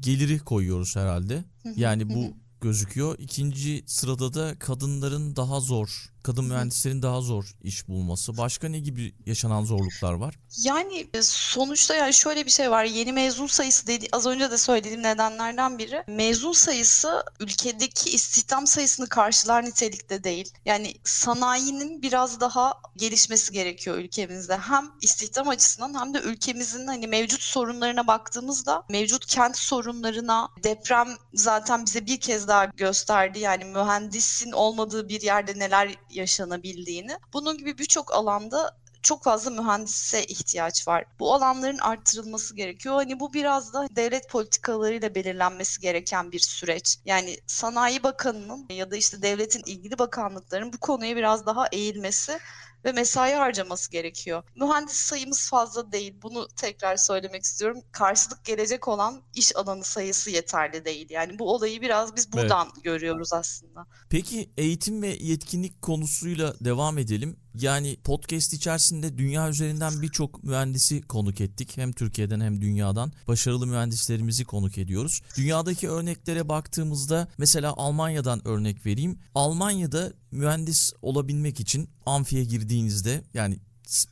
geliri 0.00 0.38
koyuyoruz 0.38 0.96
herhalde. 0.96 1.44
Yani 1.76 2.14
bu 2.14 2.36
gözüküyor. 2.60 3.18
İkinci 3.18 3.84
sırada 3.86 4.34
da 4.34 4.58
kadınların 4.58 5.36
daha 5.36 5.60
zor, 5.60 6.12
kadın 6.26 6.44
mühendislerin 6.44 7.02
daha 7.02 7.20
zor 7.20 7.44
iş 7.62 7.88
bulması. 7.88 8.36
Başka 8.36 8.68
ne 8.68 8.78
gibi 8.78 9.14
yaşanan 9.26 9.64
zorluklar 9.64 10.12
var? 10.12 10.38
Yani 10.62 11.06
e, 11.14 11.22
sonuçta 11.22 11.94
yani 11.94 12.14
şöyle 12.14 12.46
bir 12.46 12.50
şey 12.50 12.70
var. 12.70 12.84
Yeni 12.84 13.12
mezun 13.12 13.46
sayısı 13.46 13.86
dedi 13.86 14.08
az 14.12 14.26
önce 14.26 14.50
de 14.50 14.58
söylediğim 14.58 15.02
nedenlerden 15.02 15.78
biri. 15.78 16.04
Mezun 16.06 16.52
sayısı 16.52 17.24
ülkedeki 17.40 18.10
istihdam 18.10 18.66
sayısını 18.66 19.08
karşılar 19.08 19.64
nitelikte 19.64 20.24
değil. 20.24 20.52
Yani 20.64 20.94
sanayinin 21.04 22.02
biraz 22.02 22.40
daha 22.40 22.74
gelişmesi 22.96 23.52
gerekiyor 23.52 23.98
ülkemizde. 23.98 24.56
Hem 24.56 24.90
istihdam 25.02 25.48
açısından 25.48 26.00
hem 26.00 26.14
de 26.14 26.18
ülkemizin 26.18 26.86
hani 26.86 27.06
mevcut 27.06 27.42
sorunlarına 27.42 28.06
baktığımızda 28.06 28.82
mevcut 28.88 29.26
kent 29.26 29.56
sorunlarına 29.56 30.48
deprem 30.64 31.08
zaten 31.34 31.86
bize 31.86 32.06
bir 32.06 32.20
kez 32.20 32.48
daha 32.48 32.64
gösterdi. 32.64 33.38
Yani 33.38 33.64
mühendisin 33.64 34.52
olmadığı 34.52 35.08
bir 35.08 35.20
yerde 35.20 35.58
neler 35.58 35.94
yaşanabildiğini. 36.16 37.18
Bunun 37.32 37.58
gibi 37.58 37.78
birçok 37.78 38.14
alanda 38.14 38.76
çok 39.06 39.24
fazla 39.24 39.50
mühendise 39.50 40.24
ihtiyaç 40.24 40.88
var. 40.88 41.04
Bu 41.18 41.34
alanların 41.34 41.78
arttırılması 41.78 42.56
gerekiyor. 42.56 42.94
Hani 42.94 43.20
bu 43.20 43.32
biraz 43.32 43.72
da 43.72 43.88
devlet 43.96 44.28
politikalarıyla 44.28 45.14
belirlenmesi 45.14 45.80
gereken 45.80 46.32
bir 46.32 46.38
süreç. 46.38 46.98
Yani 47.04 47.36
Sanayi 47.46 48.02
Bakanı'nın 48.02 48.66
ya 48.70 48.90
da 48.90 48.96
işte 48.96 49.22
devletin 49.22 49.62
ilgili 49.66 49.98
bakanlıkların 49.98 50.72
bu 50.72 50.78
konuya 50.78 51.16
biraz 51.16 51.46
daha 51.46 51.66
eğilmesi 51.72 52.38
ve 52.86 52.92
mesai 52.92 53.34
harcaması 53.34 53.90
gerekiyor. 53.90 54.42
Mühendis 54.56 54.96
sayımız 54.96 55.50
fazla 55.50 55.92
değil. 55.92 56.14
Bunu 56.22 56.48
tekrar 56.56 56.96
söylemek 56.96 57.42
istiyorum. 57.42 57.82
Karşılık 57.92 58.44
gelecek 58.44 58.88
olan 58.88 59.22
iş 59.34 59.56
alanı 59.56 59.84
sayısı 59.84 60.30
yeterli 60.30 60.84
değil. 60.84 61.06
Yani 61.10 61.38
bu 61.38 61.54
olayı 61.54 61.80
biraz 61.80 62.16
biz 62.16 62.32
buradan 62.32 62.68
evet. 62.74 62.84
görüyoruz 62.84 63.32
aslında. 63.32 63.86
Peki 64.10 64.50
eğitim 64.56 65.02
ve 65.02 65.08
yetkinlik 65.08 65.82
konusuyla 65.82 66.54
devam 66.60 66.98
edelim. 66.98 67.36
Yani 67.60 67.96
podcast 68.04 68.52
içerisinde 68.52 69.18
dünya 69.18 69.48
üzerinden 69.48 70.02
birçok 70.02 70.44
mühendisi 70.44 71.02
konuk 71.02 71.40
ettik. 71.40 71.76
Hem 71.76 71.92
Türkiye'den 71.92 72.40
hem 72.40 72.60
dünyadan 72.60 73.12
başarılı 73.28 73.66
mühendislerimizi 73.66 74.44
konuk 74.44 74.78
ediyoruz. 74.78 75.22
Dünyadaki 75.36 75.88
örneklere 75.88 76.48
baktığımızda 76.48 77.28
mesela 77.38 77.74
Almanya'dan 77.76 78.48
örnek 78.48 78.86
vereyim. 78.86 79.18
Almanya'da 79.34 80.12
mühendis 80.30 80.92
olabilmek 81.02 81.60
için 81.60 81.88
amfiye 82.06 82.44
girdiğinizde 82.44 83.22
yani 83.34 83.58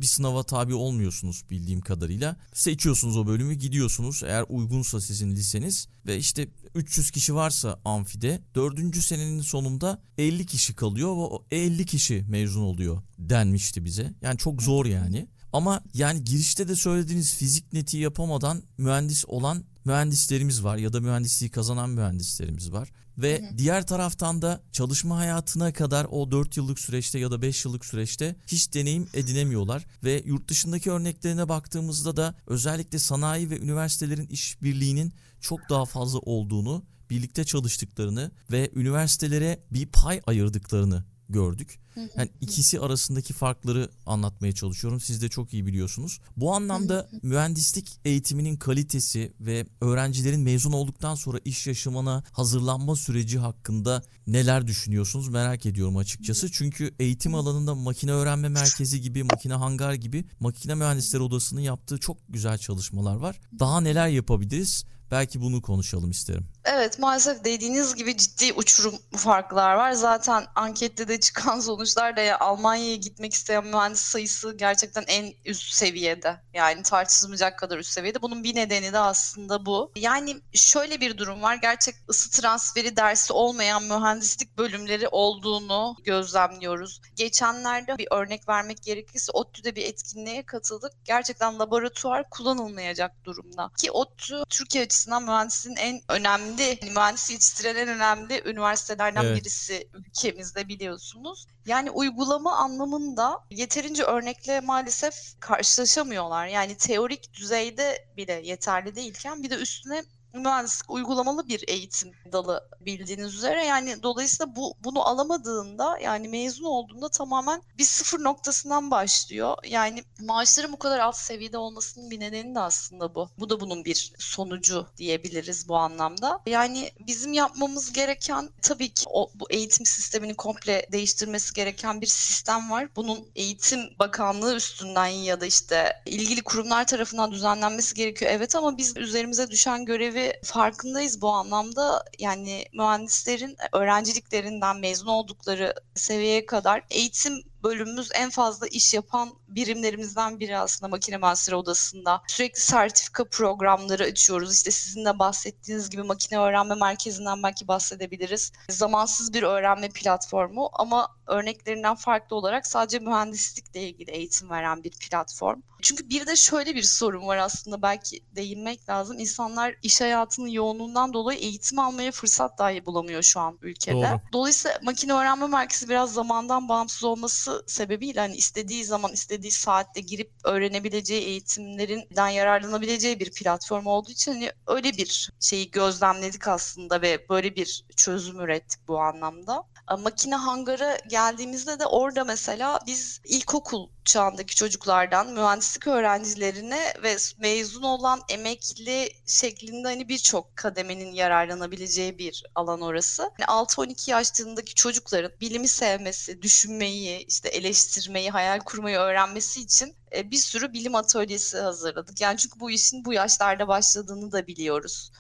bir 0.01 0.07
sınava 0.07 0.43
tabi 0.43 0.75
olmuyorsunuz 0.75 1.45
bildiğim 1.51 1.81
kadarıyla. 1.81 2.37
Seçiyorsunuz 2.53 3.17
o 3.17 3.27
bölümü 3.27 3.55
gidiyorsunuz 3.55 4.23
eğer 4.27 4.45
uygunsa 4.49 5.01
sizin 5.01 5.31
liseniz 5.31 5.89
ve 6.07 6.19
işte 6.19 6.49
300 6.75 7.11
kişi 7.11 7.35
varsa 7.35 7.81
amfide 7.85 8.41
4. 8.55 8.97
senenin 8.97 9.41
sonunda 9.41 10.03
50 10.19 10.47
kişi 10.47 10.75
kalıyor 10.75 11.09
ve 11.09 11.21
o 11.21 11.45
50 11.51 11.87
kişi 11.87 12.25
mezun 12.29 12.63
oluyor 12.63 13.03
denmişti 13.19 13.85
bize. 13.85 14.15
Yani 14.23 14.39
çok 14.39 14.63
zor 14.63 14.87
yani. 14.87 15.29
Ama 15.53 15.83
yani 15.95 16.25
girişte 16.25 16.69
de 16.69 16.77
söylediğiniz 16.77 17.35
fizik 17.35 17.73
neti 17.73 17.97
yapamadan 17.97 18.63
mühendis 18.79 19.25
olan 19.29 19.65
mühendislerimiz 19.85 20.65
var 20.65 20.77
ya 20.77 20.93
da 20.93 21.01
mühendisliği 21.01 21.51
kazanan 21.51 21.91
mühendislerimiz 21.91 22.73
var. 22.73 22.93
Ve 23.19 23.43
hı 23.43 23.47
hı. 23.47 23.59
diğer 23.59 23.87
taraftan 23.87 24.43
da 24.43 24.63
çalışma 24.73 25.17
hayatına 25.17 25.73
kadar 25.73 26.07
o 26.11 26.31
4 26.31 26.57
yıllık 26.57 26.79
süreçte 26.79 27.19
ya 27.19 27.31
da 27.31 27.43
5 27.43 27.65
yıllık 27.65 27.85
süreçte 27.85 28.37
hiç 28.47 28.75
deneyim 28.75 29.09
edinemiyorlar. 29.15 29.87
Ve 30.05 30.23
yurt 30.27 30.49
dışındaki 30.49 30.91
örneklerine 30.91 31.49
baktığımızda 31.49 32.17
da 32.17 32.35
özellikle 32.47 32.99
sanayi 32.99 33.51
ve 33.51 33.59
üniversitelerin 33.59 34.27
işbirliğinin 34.27 35.13
çok 35.41 35.61
daha 35.71 35.85
fazla 35.85 36.19
olduğunu, 36.19 36.85
birlikte 37.11 37.45
çalıştıklarını 37.45 38.31
ve 38.53 38.71
üniversitelere 38.75 39.61
bir 39.71 39.87
pay 39.87 40.21
ayırdıklarını 40.27 41.05
gördük. 41.29 41.79
Yani 42.17 42.31
ikisi 42.41 42.81
arasındaki 42.81 43.33
farkları 43.33 43.91
anlatmaya 44.07 44.53
çalışıyorum. 44.53 45.01
Siz 45.01 45.23
de 45.23 45.29
çok 45.29 45.55
iyi 45.55 45.67
biliyorsunuz. 45.67 46.21
Bu 46.37 46.55
anlamda 46.55 47.09
mühendislik 47.23 47.93
eğitiminin 48.05 48.57
kalitesi 48.57 49.33
ve 49.41 49.67
öğrencilerin 49.81 50.41
mezun 50.41 50.73
olduktan 50.73 51.15
sonra 51.15 51.39
iş 51.45 51.67
yaşamına 51.67 52.25
hazırlanma 52.33 52.97
süreci 52.97 53.39
hakkında 53.39 54.03
neler 54.27 54.67
düşünüyorsunuz 54.67 55.29
merak 55.29 55.67
ediyorum 55.67 55.97
açıkçası. 55.97 56.53
Çünkü 56.53 56.95
eğitim 56.99 57.35
alanında 57.35 57.75
makine 57.75 58.13
öğrenme 58.13 58.49
merkezi 58.49 59.01
gibi, 59.01 59.23
makine 59.23 59.55
hangar 59.55 59.95
gibi 59.95 60.25
makine 60.41 60.75
mühendisleri 60.75 61.23
odasının 61.23 61.61
yaptığı 61.61 61.99
çok 61.99 62.17
güzel 62.29 62.59
çalışmalar 62.59 63.17
var. 63.17 63.41
Daha 63.59 63.81
neler 63.81 64.09
yapabiliriz? 64.09 64.85
Belki 65.11 65.41
bunu 65.41 65.63
konuşalım 65.63 66.11
isterim. 66.11 66.47
Evet 66.65 66.99
maalesef 66.99 67.45
dediğiniz 67.45 67.95
gibi 67.95 68.17
ciddi 68.17 68.53
uçurum 68.53 68.95
farklar 69.17 69.75
var. 69.75 69.93
Zaten 69.93 70.47
ankette 70.55 71.09
de 71.09 71.21
çıkan 71.21 71.61
sonuçlar 71.61 72.17
da 72.17 72.21
ya 72.21 72.39
Almanya'ya 72.39 72.97
gitmek 72.97 73.35
isteyen 73.35 73.67
mühendis 73.67 74.01
sayısı 74.01 74.57
gerçekten 74.57 75.05
en 75.07 75.33
üst 75.45 75.73
seviyede. 75.73 76.41
Yani 76.55 76.83
tartışılmayacak 76.83 77.59
kadar 77.59 77.79
üst 77.79 77.91
seviyede. 77.91 78.23
Bunun 78.23 78.45
bir 78.45 78.55
nedeni 78.55 78.93
de 78.93 78.99
aslında 78.99 79.67
bu. 79.67 79.93
Yani 79.97 80.41
şöyle 80.53 81.01
bir 81.01 81.19
durum 81.19 81.43
var. 81.43 81.55
Gerçek 81.55 81.95
ısı 82.11 82.31
transferi 82.31 82.97
dersi 82.97 83.33
olmayan 83.33 83.83
mühendislik 83.83 84.59
bölümleri 84.59 85.09
olduğunu 85.09 85.97
gözlemliyoruz. 86.05 87.01
Geçenlerde 87.17 87.99
bir 87.99 88.09
örnek 88.11 88.49
vermek 88.49 88.83
gerekirse 88.83 89.33
ODTÜ'de 89.33 89.77
bir 89.77 89.85
etkinliğe 89.85 90.43
katıldık. 90.43 90.93
Gerçekten 91.05 91.59
laboratuvar 91.59 92.31
kullanılmayacak 92.31 93.25
durumda. 93.25 93.71
Ki 93.79 93.91
ODTÜ 93.91 94.43
Türkiye 94.49 94.85
açısından 94.85 95.23
mühendisliğin 95.23 95.77
en 95.77 96.01
önemli 96.09 96.54
önemli, 96.59 96.91
mühendis 96.95 97.31
yetiştiren 97.31 97.77
en 97.77 97.89
önemli 97.89 98.43
üniversitelerden 98.45 99.25
evet. 99.25 99.41
birisi 99.41 99.89
ülkemizde 99.95 100.69
biliyorsunuz. 100.69 101.47
Yani 101.67 101.91
uygulama 101.91 102.57
anlamında 102.57 103.41
yeterince 103.51 104.03
örnekle 104.03 104.61
maalesef 104.61 105.15
karşılaşamıyorlar. 105.41 106.47
Yani 106.47 106.77
teorik 106.77 107.35
düzeyde 107.35 108.09
bile 108.17 108.41
yeterli 108.45 108.97
değilken 108.97 109.43
bir 109.43 109.51
de 109.51 109.55
üstüne 109.55 110.03
mühendislik 110.39 110.91
uygulamalı 110.91 111.49
bir 111.49 111.65
eğitim 111.69 112.13
dalı 112.33 112.69
bildiğiniz 112.81 113.35
üzere. 113.35 113.65
Yani 113.65 114.03
dolayısıyla 114.03 114.57
bu 114.57 114.75
bunu 114.85 115.09
alamadığında 115.09 115.99
yani 115.99 116.29
mezun 116.29 116.65
olduğunda 116.65 117.09
tamamen 117.09 117.63
bir 117.79 117.85
sıfır 117.85 118.25
noktasından 118.25 118.91
başlıyor. 118.91 119.57
Yani 119.69 120.05
maaşların 120.21 120.73
bu 120.73 120.79
kadar 120.79 120.99
alt 120.99 121.17
seviyede 121.17 121.59
olmasının 121.59 122.11
bir 122.11 122.21
nedeni 122.21 122.55
de 122.55 122.61
aslında 122.61 123.15
bu. 123.15 123.29
Bu 123.39 123.51
da 123.51 123.61
bunun 123.61 123.85
bir 123.85 124.13
sonucu 124.19 124.87
diyebiliriz 124.97 125.69
bu 125.69 125.77
anlamda. 125.77 126.41
Yani 126.47 126.91
bizim 127.07 127.33
yapmamız 127.33 127.93
gereken 127.93 128.51
tabii 128.63 128.89
ki 128.89 129.05
o, 129.07 129.31
bu 129.35 129.47
eğitim 129.51 129.87
sistemini 129.87 130.35
komple 130.35 130.87
değiştirmesi 130.93 131.55
gereken 131.55 132.01
bir 132.01 132.07
sistem 132.07 132.71
var. 132.71 132.89
Bunun 132.97 133.29
eğitim 133.37 133.81
bakanlığı 133.99 134.55
üstünden 134.55 135.07
ya 135.07 135.41
da 135.41 135.47
işte 135.47 136.03
ilgili 136.07 136.43
kurumlar 136.43 136.87
tarafından 136.87 137.33
düzenlenmesi 137.33 137.95
gerekiyor. 137.95 138.31
Evet 138.35 138.57
ama 138.57 138.79
biz 138.79 138.97
üzerimize 138.97 139.51
düşen 139.51 139.85
görevi 139.85 140.24
farkındayız 140.45 141.21
bu 141.23 141.31
anlamda. 141.31 142.05
Yani 142.19 142.65
mühendislerin 142.73 143.57
öğrenciliklerinden 143.73 144.77
mezun 144.77 145.07
oldukları 145.07 145.75
seviyeye 145.95 146.47
kadar 146.47 146.83
eğitim 146.91 147.43
bölümümüz 147.65 148.09
en 148.15 148.31
fazla 148.31 148.67
iş 148.67 148.95
yapan 148.95 149.31
birimlerimizden 149.49 150.41
biri 150.41 150.59
aslında 150.59 150.91
makine 150.91 151.17
mühendisleri 151.17 151.57
odasında. 151.57 152.23
Sürekli 152.29 152.61
sertifika 152.61 153.25
programları 153.25 154.05
açıyoruz. 154.05 154.57
İşte 154.57 154.71
sizin 154.71 155.05
de 155.05 155.19
bahsettiğiniz 155.19 155.91
gibi 155.91 156.03
makine 156.03 156.39
öğrenme 156.39 156.75
merkezinden 156.75 157.43
belki 157.43 157.69
bahsedebiliriz. 157.69 158.53
Zamansız 158.69 159.35
bir 159.35 159.43
öğrenme 159.43 159.89
platformu 159.89 160.71
ama 160.73 161.09
örneklerinden 161.27 161.95
farklı 161.95 162.37
olarak 162.37 162.67
sadece 162.67 162.99
mühendislikle 162.99 163.83
ilgili 163.83 164.11
eğitim 164.11 164.51
veren 164.51 164.85
bir 164.85 164.91
platform. 164.91 165.61
Çünkü 165.83 166.09
bir 166.09 166.27
de 166.27 166.37
şöyle 166.37 166.75
bir 166.75 166.83
sorun 166.83 167.27
var 167.27 167.37
aslında 167.37 167.83
belki 167.83 168.21
değinmek 168.37 168.89
lazım. 168.89 169.19
İnsanlar 169.19 169.75
iş 169.83 170.01
hayatının 170.01 170.49
yoğunluğundan 170.49 171.13
dolayı 171.13 171.39
eğitim 171.39 171.79
almaya 171.79 172.13
fırsat 172.13 172.59
dahi 172.59 172.87
bulamıyor 172.87 173.23
şu 173.23 173.41
an 173.41 173.59
ülkede. 173.63 174.11
Doğru. 174.11 174.21
Dolayısıyla 174.33 174.79
makine 174.83 175.13
öğrenme 175.13 175.47
merkezi 175.47 175.89
biraz 175.89 176.13
zamandan 176.13 176.69
bağımsız 176.69 177.05
olması 177.05 177.54
sebebiyle 177.67 178.21
hani 178.21 178.37
istediği 178.37 178.85
zaman 178.85 179.13
istediği 179.13 179.51
saatte 179.53 180.01
girip 180.01 180.33
öğrenebileceği 180.45 181.23
eğitimlerinden 181.23 182.29
yararlanabileceği 182.29 183.21
bir 183.21 183.31
platform 183.33 183.87
olduğu 183.87 184.11
için 184.11 184.33
hani 184.33 184.53
öyle 184.67 184.93
bir 184.93 185.31
şeyi 185.41 185.71
gözlemledik 185.71 186.49
aslında 186.49 187.03
ve 187.03 187.29
böyle 187.29 187.57
bir 187.57 187.85
çözüm 187.97 188.41
ürettik 188.41 188.89
bu 188.89 189.01
anlamda. 189.01 189.65
Makine 189.91 190.35
hangara 190.35 190.99
geldiğimizde 191.09 191.79
de 191.79 191.87
orada 191.87 192.25
mesela 192.25 192.81
biz 192.87 193.21
ilkokul 193.25 193.89
çağındaki 194.05 194.55
çocuklardan 194.55 195.33
mühendislik 195.33 195.87
öğrencilerine 195.87 196.95
ve 197.03 197.17
mezun 197.39 197.83
olan 197.83 198.21
emekli 198.29 199.09
şeklinde 199.27 199.89
hani 199.89 200.09
birçok 200.09 200.57
kademenin 200.57 201.13
yararlanabileceği 201.13 202.19
bir 202.19 202.45
alan 202.55 202.81
orası. 202.81 203.23
Yani 203.23 203.49
6-12 203.49 204.11
yaşlarındaki 204.11 204.75
çocukların 204.75 205.33
bilimi 205.41 205.69
sevmesi, 205.69 206.43
düşünmeyi, 206.43 207.27
işte 207.29 207.49
eleştirmeyi, 207.49 208.31
hayal 208.31 208.61
kurmayı 208.61 208.99
öğrenmesi 208.99 209.61
için 209.61 209.97
e, 210.17 210.31
bir 210.31 210.37
sürü 210.37 210.73
bilim 210.73 210.95
atölyesi 210.95 211.59
hazırladık. 211.59 212.21
Yani 212.21 212.39
çünkü 212.39 212.61
bu 212.61 212.71
işin 212.71 213.05
bu 213.05 213.13
yaşlarda 213.13 213.69
başladığını 213.69 214.33
da 214.33 214.47
biliyoruz. 214.47 215.11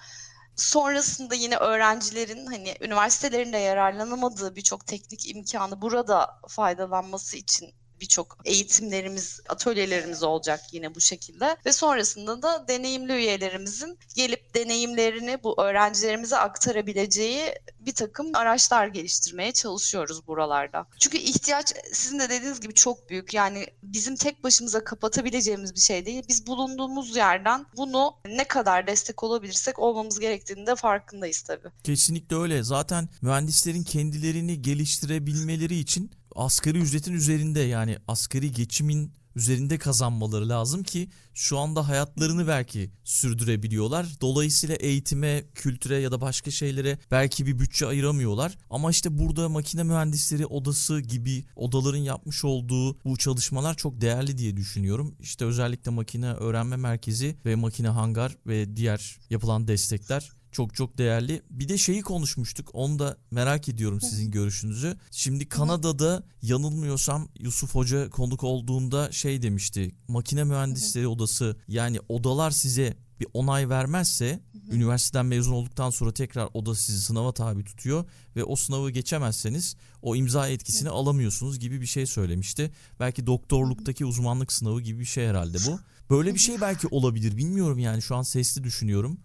Sonrasında 0.57 1.35
yine 1.35 1.57
öğrencilerin 1.57 2.47
hani 2.47 2.75
üniversitelerinde 2.81 3.59
yararlanamadığı 3.59 4.57
birçok 4.57 4.87
teknik 4.87 5.31
imkanı 5.31 5.83
burada 5.83 6.41
faydalanması 6.49 7.37
için 7.37 7.75
birçok 8.05 8.39
eğitimlerimiz, 8.45 9.41
atölyelerimiz 9.49 10.23
olacak 10.23 10.61
yine 10.73 10.95
bu 10.95 11.01
şekilde. 11.01 11.57
Ve 11.67 11.73
sonrasında 11.73 12.43
da 12.43 12.69
deneyimli 12.69 13.13
üyelerimizin 13.13 13.99
gelip 14.17 14.55
deneyimlerini 14.55 15.39
bu 15.45 15.63
öğrencilerimize 15.63 16.37
aktarabileceği 16.37 17.55
bir 17.81 17.93
takım 17.93 18.31
araçlar 18.35 18.87
geliştirmeye 18.87 19.53
çalışıyoruz 19.53 20.27
buralarda. 20.27 20.87
Çünkü 20.99 21.19
ihtiyaç 21.19 21.75
sizin 21.93 22.19
de 22.19 22.29
dediğiniz 22.31 22.61
gibi 22.61 22.75
çok 22.75 23.11
büyük. 23.11 23.35
Yani 23.35 23.67
bizim 23.83 24.17
tek 24.17 24.45
başımıza 24.45 24.85
kapatabileceğimiz 24.85 25.75
bir 25.75 25.81
şey 25.81 26.07
değil. 26.07 26.23
Biz 26.29 26.47
bulunduğumuz 26.47 27.17
yerden 27.17 27.67
bunu 27.77 28.15
ne 28.27 28.45
kadar 28.45 28.87
destek 28.87 29.23
olabilirsek 29.23 29.79
olmamız 29.79 30.21
gerektiğini 30.21 30.67
de 30.67 30.77
farkındayız 30.77 31.43
tabii. 31.43 31.69
Kesinlikle 31.85 32.37
öyle. 32.37 32.63
Zaten 32.63 33.09
mühendislerin 33.23 33.83
kendilerini 33.83 34.63
geliştirebilmeleri 34.63 35.79
için 35.79 36.11
asgari 36.35 36.79
ücretin 36.79 37.13
üzerinde 37.13 37.61
yani 37.61 37.99
asgari 38.09 38.53
geçimin 38.53 39.13
üzerinde 39.37 39.79
kazanmaları 39.79 40.49
lazım 40.49 40.83
ki 40.83 41.09
şu 41.35 41.59
anda 41.59 41.89
hayatlarını 41.89 42.47
belki 42.49 42.91
sürdürebiliyorlar. 43.05 44.07
Dolayısıyla 44.21 44.75
eğitime, 44.75 45.45
kültüre 45.55 45.99
ya 45.99 46.13
da 46.13 46.21
başka 46.21 46.51
şeylere 46.51 46.99
belki 47.11 47.47
bir 47.47 47.59
bütçe 47.59 47.87
ayıramıyorlar. 47.87 48.59
Ama 48.71 48.91
işte 48.91 49.19
burada 49.19 49.49
makine 49.49 49.83
mühendisleri 49.83 50.47
odası 50.47 51.01
gibi 51.01 51.45
odaların 51.57 51.99
yapmış 51.99 52.45
olduğu 52.45 52.99
bu 53.05 53.17
çalışmalar 53.17 53.75
çok 53.75 54.01
değerli 54.01 54.39
diye 54.39 54.57
düşünüyorum. 54.57 55.15
İşte 55.21 55.45
özellikle 55.45 55.91
makine 55.91 56.33
öğrenme 56.33 56.77
merkezi 56.77 57.37
ve 57.47 57.55
makine 57.55 57.89
hangar 57.89 58.37
ve 58.47 58.77
diğer 58.77 59.19
yapılan 59.31 59.69
destekler 59.69 60.31
çok 60.55 60.75
çok 60.75 60.99
değerli. 60.99 61.43
Bir 61.51 61.69
de 61.69 61.79
şeyi 61.79 62.03
konuşmuştuk. 62.03 62.71
Onu 62.73 62.99
da 62.99 63.17
merak 63.31 63.69
ediyorum 63.69 64.01
sizin 64.01 64.31
görüşünüzü. 64.31 64.97
Şimdi 65.11 65.49
Kanada'da 65.49 66.23
yanılmıyorsam 66.43 67.29
Yusuf 67.39 67.75
Hoca 67.75 68.11
konuk 68.11 68.45
olduğunda 68.45 69.13
şey 69.13 69.43
demişti. 69.43 69.95
Makine 70.09 70.45
mühendisleri 70.45 71.09
odası 71.09 71.57
yani 71.69 71.99
odalar 72.09 72.51
size 72.51 72.97
bir 73.21 73.27
onay 73.35 73.69
vermezse 73.69 74.41
üniversiteden 74.71 75.27
mezun 75.27 75.53
olduktan 75.53 75.91
sonra 75.91 76.15
tekrar 76.15 76.49
oda 76.55 76.75
sizi 76.75 77.03
sınava 77.03 77.33
tabi 77.33 77.65
tutuyor 77.65 78.05
ve 78.37 78.45
o 78.45 78.57
sınavı 78.57 78.91
geçemezseniz 78.91 79.77
o 80.03 80.17
imza 80.17 80.49
etkisini 80.49 80.89
alamıyorsunuz 80.89 81.59
gibi 81.59 81.81
bir 81.81 81.87
şey 81.87 82.07
söylemişti. 82.07 82.71
Belki 83.01 83.27
doktorluktaki 83.27 84.05
uzmanlık 84.05 84.53
sınavı 84.53 84.81
gibi 84.81 85.01
bir 85.01 85.05
şey 85.05 85.27
herhalde 85.27 85.59
bu. 85.67 85.81
Böyle 86.11 86.35
bir 86.35 86.39
şey 86.39 86.61
belki 86.61 86.87
olabilir 86.89 87.37
bilmiyorum 87.37 87.79
yani 87.79 88.03
şu 88.03 88.17
an 88.17 88.23
sesli 88.23 88.65
düşünüyorum. 88.65 89.19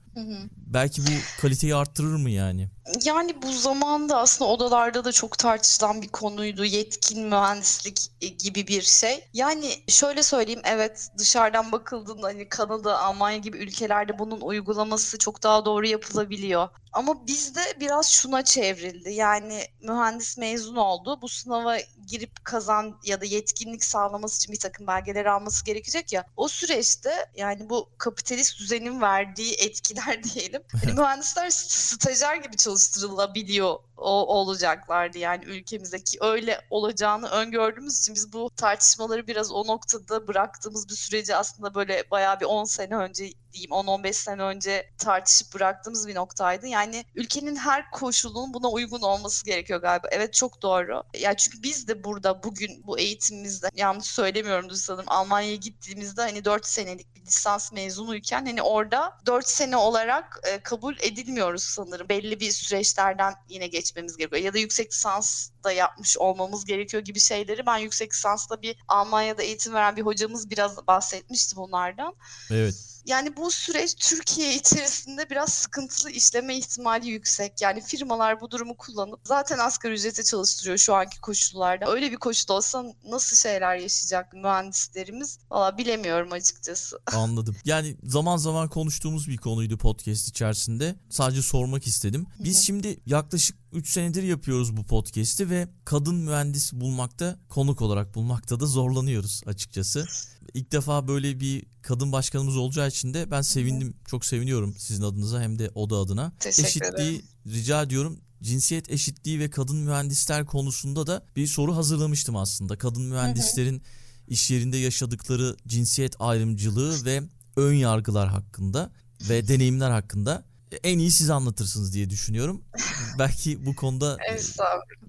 Belki 0.68 1.02
bu 1.02 1.42
kaliteyi 1.42 1.76
arttırır 1.76 2.16
mı 2.16 2.30
yani? 2.30 2.70
Yani 3.06 3.42
bu 3.42 3.54
zamanda 3.54 4.18
aslında 4.18 4.52
odalarda 4.52 5.06
da 5.06 5.12
çok 5.12 5.38
tartışılan 5.38 6.02
bir 6.02 6.08
konuydu. 6.08 6.66
Yetkin 6.66 7.26
mühendislik 7.28 8.12
e, 8.22 8.28
gibi 8.28 8.68
bir 8.68 8.82
şey. 8.82 9.28
Yani 9.34 9.72
şöyle 9.88 10.24
söyleyeyim 10.24 10.62
evet 10.64 11.10
dışarıdan 11.18 11.72
bakıldığında 11.72 12.28
hani 12.28 12.50
Kanada, 12.50 13.00
Almanya 13.00 13.38
gibi 13.38 13.58
ülkelerde 13.58 14.20
bunun 14.20 14.42
uygulaması 14.42 15.18
çok 15.18 15.44
daha 15.44 15.66
doğru 15.66 15.88
yapılabiliyor. 15.88 16.70
Ama 16.94 17.28
bizde 17.28 17.62
biraz 17.80 18.12
şuna 18.12 18.44
çevrildi. 18.44 19.12
Yani 19.12 19.64
mühendis 19.82 20.38
mezun 20.38 20.76
oldu. 20.76 21.20
Bu 21.22 21.30
sınava 21.30 21.78
girip 22.08 22.46
kazan 22.46 23.00
ya 23.04 23.22
da 23.22 23.26
yetkinlik 23.26 23.84
sağlaması 23.84 24.38
için 24.38 24.54
bir 24.54 24.60
takım 24.60 24.88
belgeleri 24.88 25.30
alması 25.30 25.66
gerekecek 25.66 26.14
ya. 26.14 26.26
O 26.38 26.48
süreçte 26.48 27.12
yani 27.36 27.70
bu 27.70 27.90
kapitalist 27.98 28.60
düzenin 28.60 29.02
verdiği 29.02 29.54
etkiler 29.54 30.09
diyelim. 30.24 30.62
Hani 30.84 30.94
mühendisler 31.00 31.50
stajyer 31.50 32.36
gibi 32.36 32.58
çalıştırılabiliyor 32.58 33.76
o 34.02 34.10
olacaklardı 34.10 35.18
yani 35.18 35.46
ülkemizdeki 35.46 36.18
öyle 36.22 36.62
olacağını 36.70 37.30
öngördüğümüz 37.30 38.00
için 38.00 38.16
biz 38.16 38.34
bu 38.34 38.50
tartışmaları 38.56 39.28
biraz 39.28 39.52
o 39.52 39.68
noktada 39.68 40.28
bıraktığımız 40.28 40.90
bir 40.90 40.96
süreci 40.96 41.36
aslında 41.36 41.76
böyle 41.76 42.04
bayağı 42.12 42.40
bir 42.40 42.46
10 42.46 42.64
sene 42.64 42.96
önce 42.96 43.30
diyeyim 43.54 43.72
10-15 43.72 44.14
sene 44.14 44.42
önce 44.42 44.90
tartışıp 44.98 45.54
bıraktığımız 45.54 46.08
bir 46.08 46.16
noktaydı. 46.16 46.68
Yani 46.68 47.06
ülkenin 47.16 47.56
her 47.56 47.92
koşulunun 47.92 48.54
buna 48.54 48.70
uygun 48.70 49.02
olması 49.02 49.46
gerekiyor 49.46 49.82
galiba. 49.82 50.08
Evet 50.12 50.34
çok 50.34 50.62
doğru. 50.62 51.04
Ya 51.20 51.38
çünkü 51.38 51.64
biz 51.64 51.88
de 51.88 52.04
burada 52.04 52.44
bugün 52.44 52.84
bu 52.88 53.00
eğitimimizde 53.00 53.70
yanlış 53.76 54.08
söylemiyorum 54.08 54.72
sanırım 54.72 55.06
Almanya'ya 55.08 55.56
gittiğimizde 55.56 56.22
hani 56.22 56.46
4 56.46 56.66
senelik 56.66 57.16
bir 57.16 57.22
lisans 57.22 57.72
mezunuyken 57.72 58.46
hani 58.46 58.62
orada 58.62 59.18
4 59.26 59.48
sene 59.48 59.78
olarak 59.78 60.40
e, 60.44 60.60
kabul 60.60 60.96
edilmiyoruz 61.02 61.64
sanırım. 61.64 62.10
Belli 62.10 62.40
bir 62.40 62.52
süreçlerden 62.52 63.34
yine 63.50 63.68
geçmemiz 63.90 64.18
gerekiyor. 64.18 64.42
Ya 64.42 64.54
da 64.54 64.58
yüksek 64.58 64.92
lisans 64.92 65.50
da 65.64 65.72
yapmış 65.72 66.18
olmamız 66.18 66.66
gerekiyor 66.66 67.04
gibi 67.04 67.20
şeyleri. 67.20 67.66
Ben 67.66 67.78
yüksek 67.78 68.14
lisansla 68.14 68.62
bir 68.62 68.76
Almanya'da 68.88 69.44
eğitim 69.44 69.74
veren 69.74 69.96
bir 69.96 70.02
hocamız 70.02 70.50
biraz 70.50 70.88
bahsetmişti 70.88 71.56
bunlardan. 71.56 72.14
Evet. 72.52 72.76
Yani 73.06 73.38
bu 73.38 73.52
süreç 73.52 73.96
Türkiye 73.96 74.56
içerisinde 74.56 75.30
biraz 75.30 75.54
sıkıntılı 75.54 76.12
işleme 76.12 76.58
ihtimali 76.58 77.08
yüksek. 77.08 77.62
Yani 77.62 77.82
firmalar 77.82 78.42
bu 78.42 78.52
durumu 78.52 78.78
kullanıp 78.78 79.20
zaten 79.24 79.58
asgari 79.58 79.94
ücrete 79.94 80.24
çalıştırıyor 80.24 80.78
şu 80.78 80.96
anki 80.96 81.22
koşullarda. 81.22 81.92
Öyle 81.92 82.12
bir 82.12 82.18
koşul 82.18 82.54
olsa 82.54 82.86
nasıl 83.10 83.36
şeyler 83.36 83.76
yaşayacak 83.76 84.34
mühendislerimiz? 84.34 85.40
Valla 85.52 85.78
bilemiyorum 85.78 86.32
açıkçası. 86.32 87.00
Anladım. 87.14 87.56
Yani 87.66 87.98
zaman 88.04 88.38
zaman 88.38 88.70
konuştuğumuz 88.70 89.28
bir 89.28 89.38
konuydu 89.38 89.78
podcast 89.78 90.28
içerisinde. 90.28 90.96
Sadece 91.10 91.42
sormak 91.42 91.88
istedim. 91.88 92.28
Biz 92.40 92.66
şimdi 92.66 93.00
yaklaşık 93.06 93.58
3 93.74 93.90
senedir 93.90 94.24
yapıyoruz 94.24 94.78
bu 94.78 94.86
podcast'i 94.86 95.50
ve 95.50 95.68
kadın 95.86 96.16
mühendis 96.16 96.74
bulmakta, 96.74 97.40
konuk 97.50 97.82
olarak 97.82 98.16
bulmakta 98.16 98.60
da 98.60 98.66
zorlanıyoruz 98.66 99.42
açıkçası. 99.46 100.08
İlk 100.54 100.72
defa 100.72 101.08
böyle 101.08 101.40
bir 101.40 101.66
kadın 101.82 102.12
başkanımız 102.12 102.58
olacağı 102.58 102.88
için 102.88 103.14
de 103.14 103.32
ben 103.32 103.42
sevindim. 103.42 103.94
Çok 104.08 104.26
seviniyorum 104.26 104.76
sizin 104.78 105.04
adınıza 105.04 105.42
hem 105.42 105.60
de 105.60 105.72
o 105.76 105.90
da 105.90 105.96
adına. 105.96 106.32
Teşekkür 106.40 106.68
Eşitliği 106.68 107.10
ederim. 107.10 107.26
rica 107.48 107.82
ediyorum. 107.82 108.20
Cinsiyet 108.44 108.92
eşitliği 108.92 109.40
ve 109.40 109.50
kadın 109.50 109.78
mühendisler 109.78 110.46
konusunda 110.46 111.08
da 111.08 111.26
bir 111.36 111.48
soru 111.48 111.76
hazırlamıştım 111.76 112.36
aslında. 112.36 112.78
Kadın 112.78 113.04
mühendislerin 113.04 113.82
iş 114.28 114.52
yerinde 114.52 114.78
yaşadıkları 114.78 115.56
cinsiyet 115.68 116.16
ayrımcılığı 116.20 117.06
ve 117.06 117.22
ön 117.56 117.74
yargılar 117.74 118.30
hakkında 118.30 118.92
ve 119.30 119.48
deneyimler 119.48 119.92
hakkında 119.92 120.49
en 120.84 121.00
iyi 121.00 121.12
siz 121.12 121.30
anlatırsınız 121.30 121.94
diye 121.94 122.10
düşünüyorum. 122.10 122.64
Belki 123.20 123.66
bu 123.66 123.76
konuda 123.76 124.18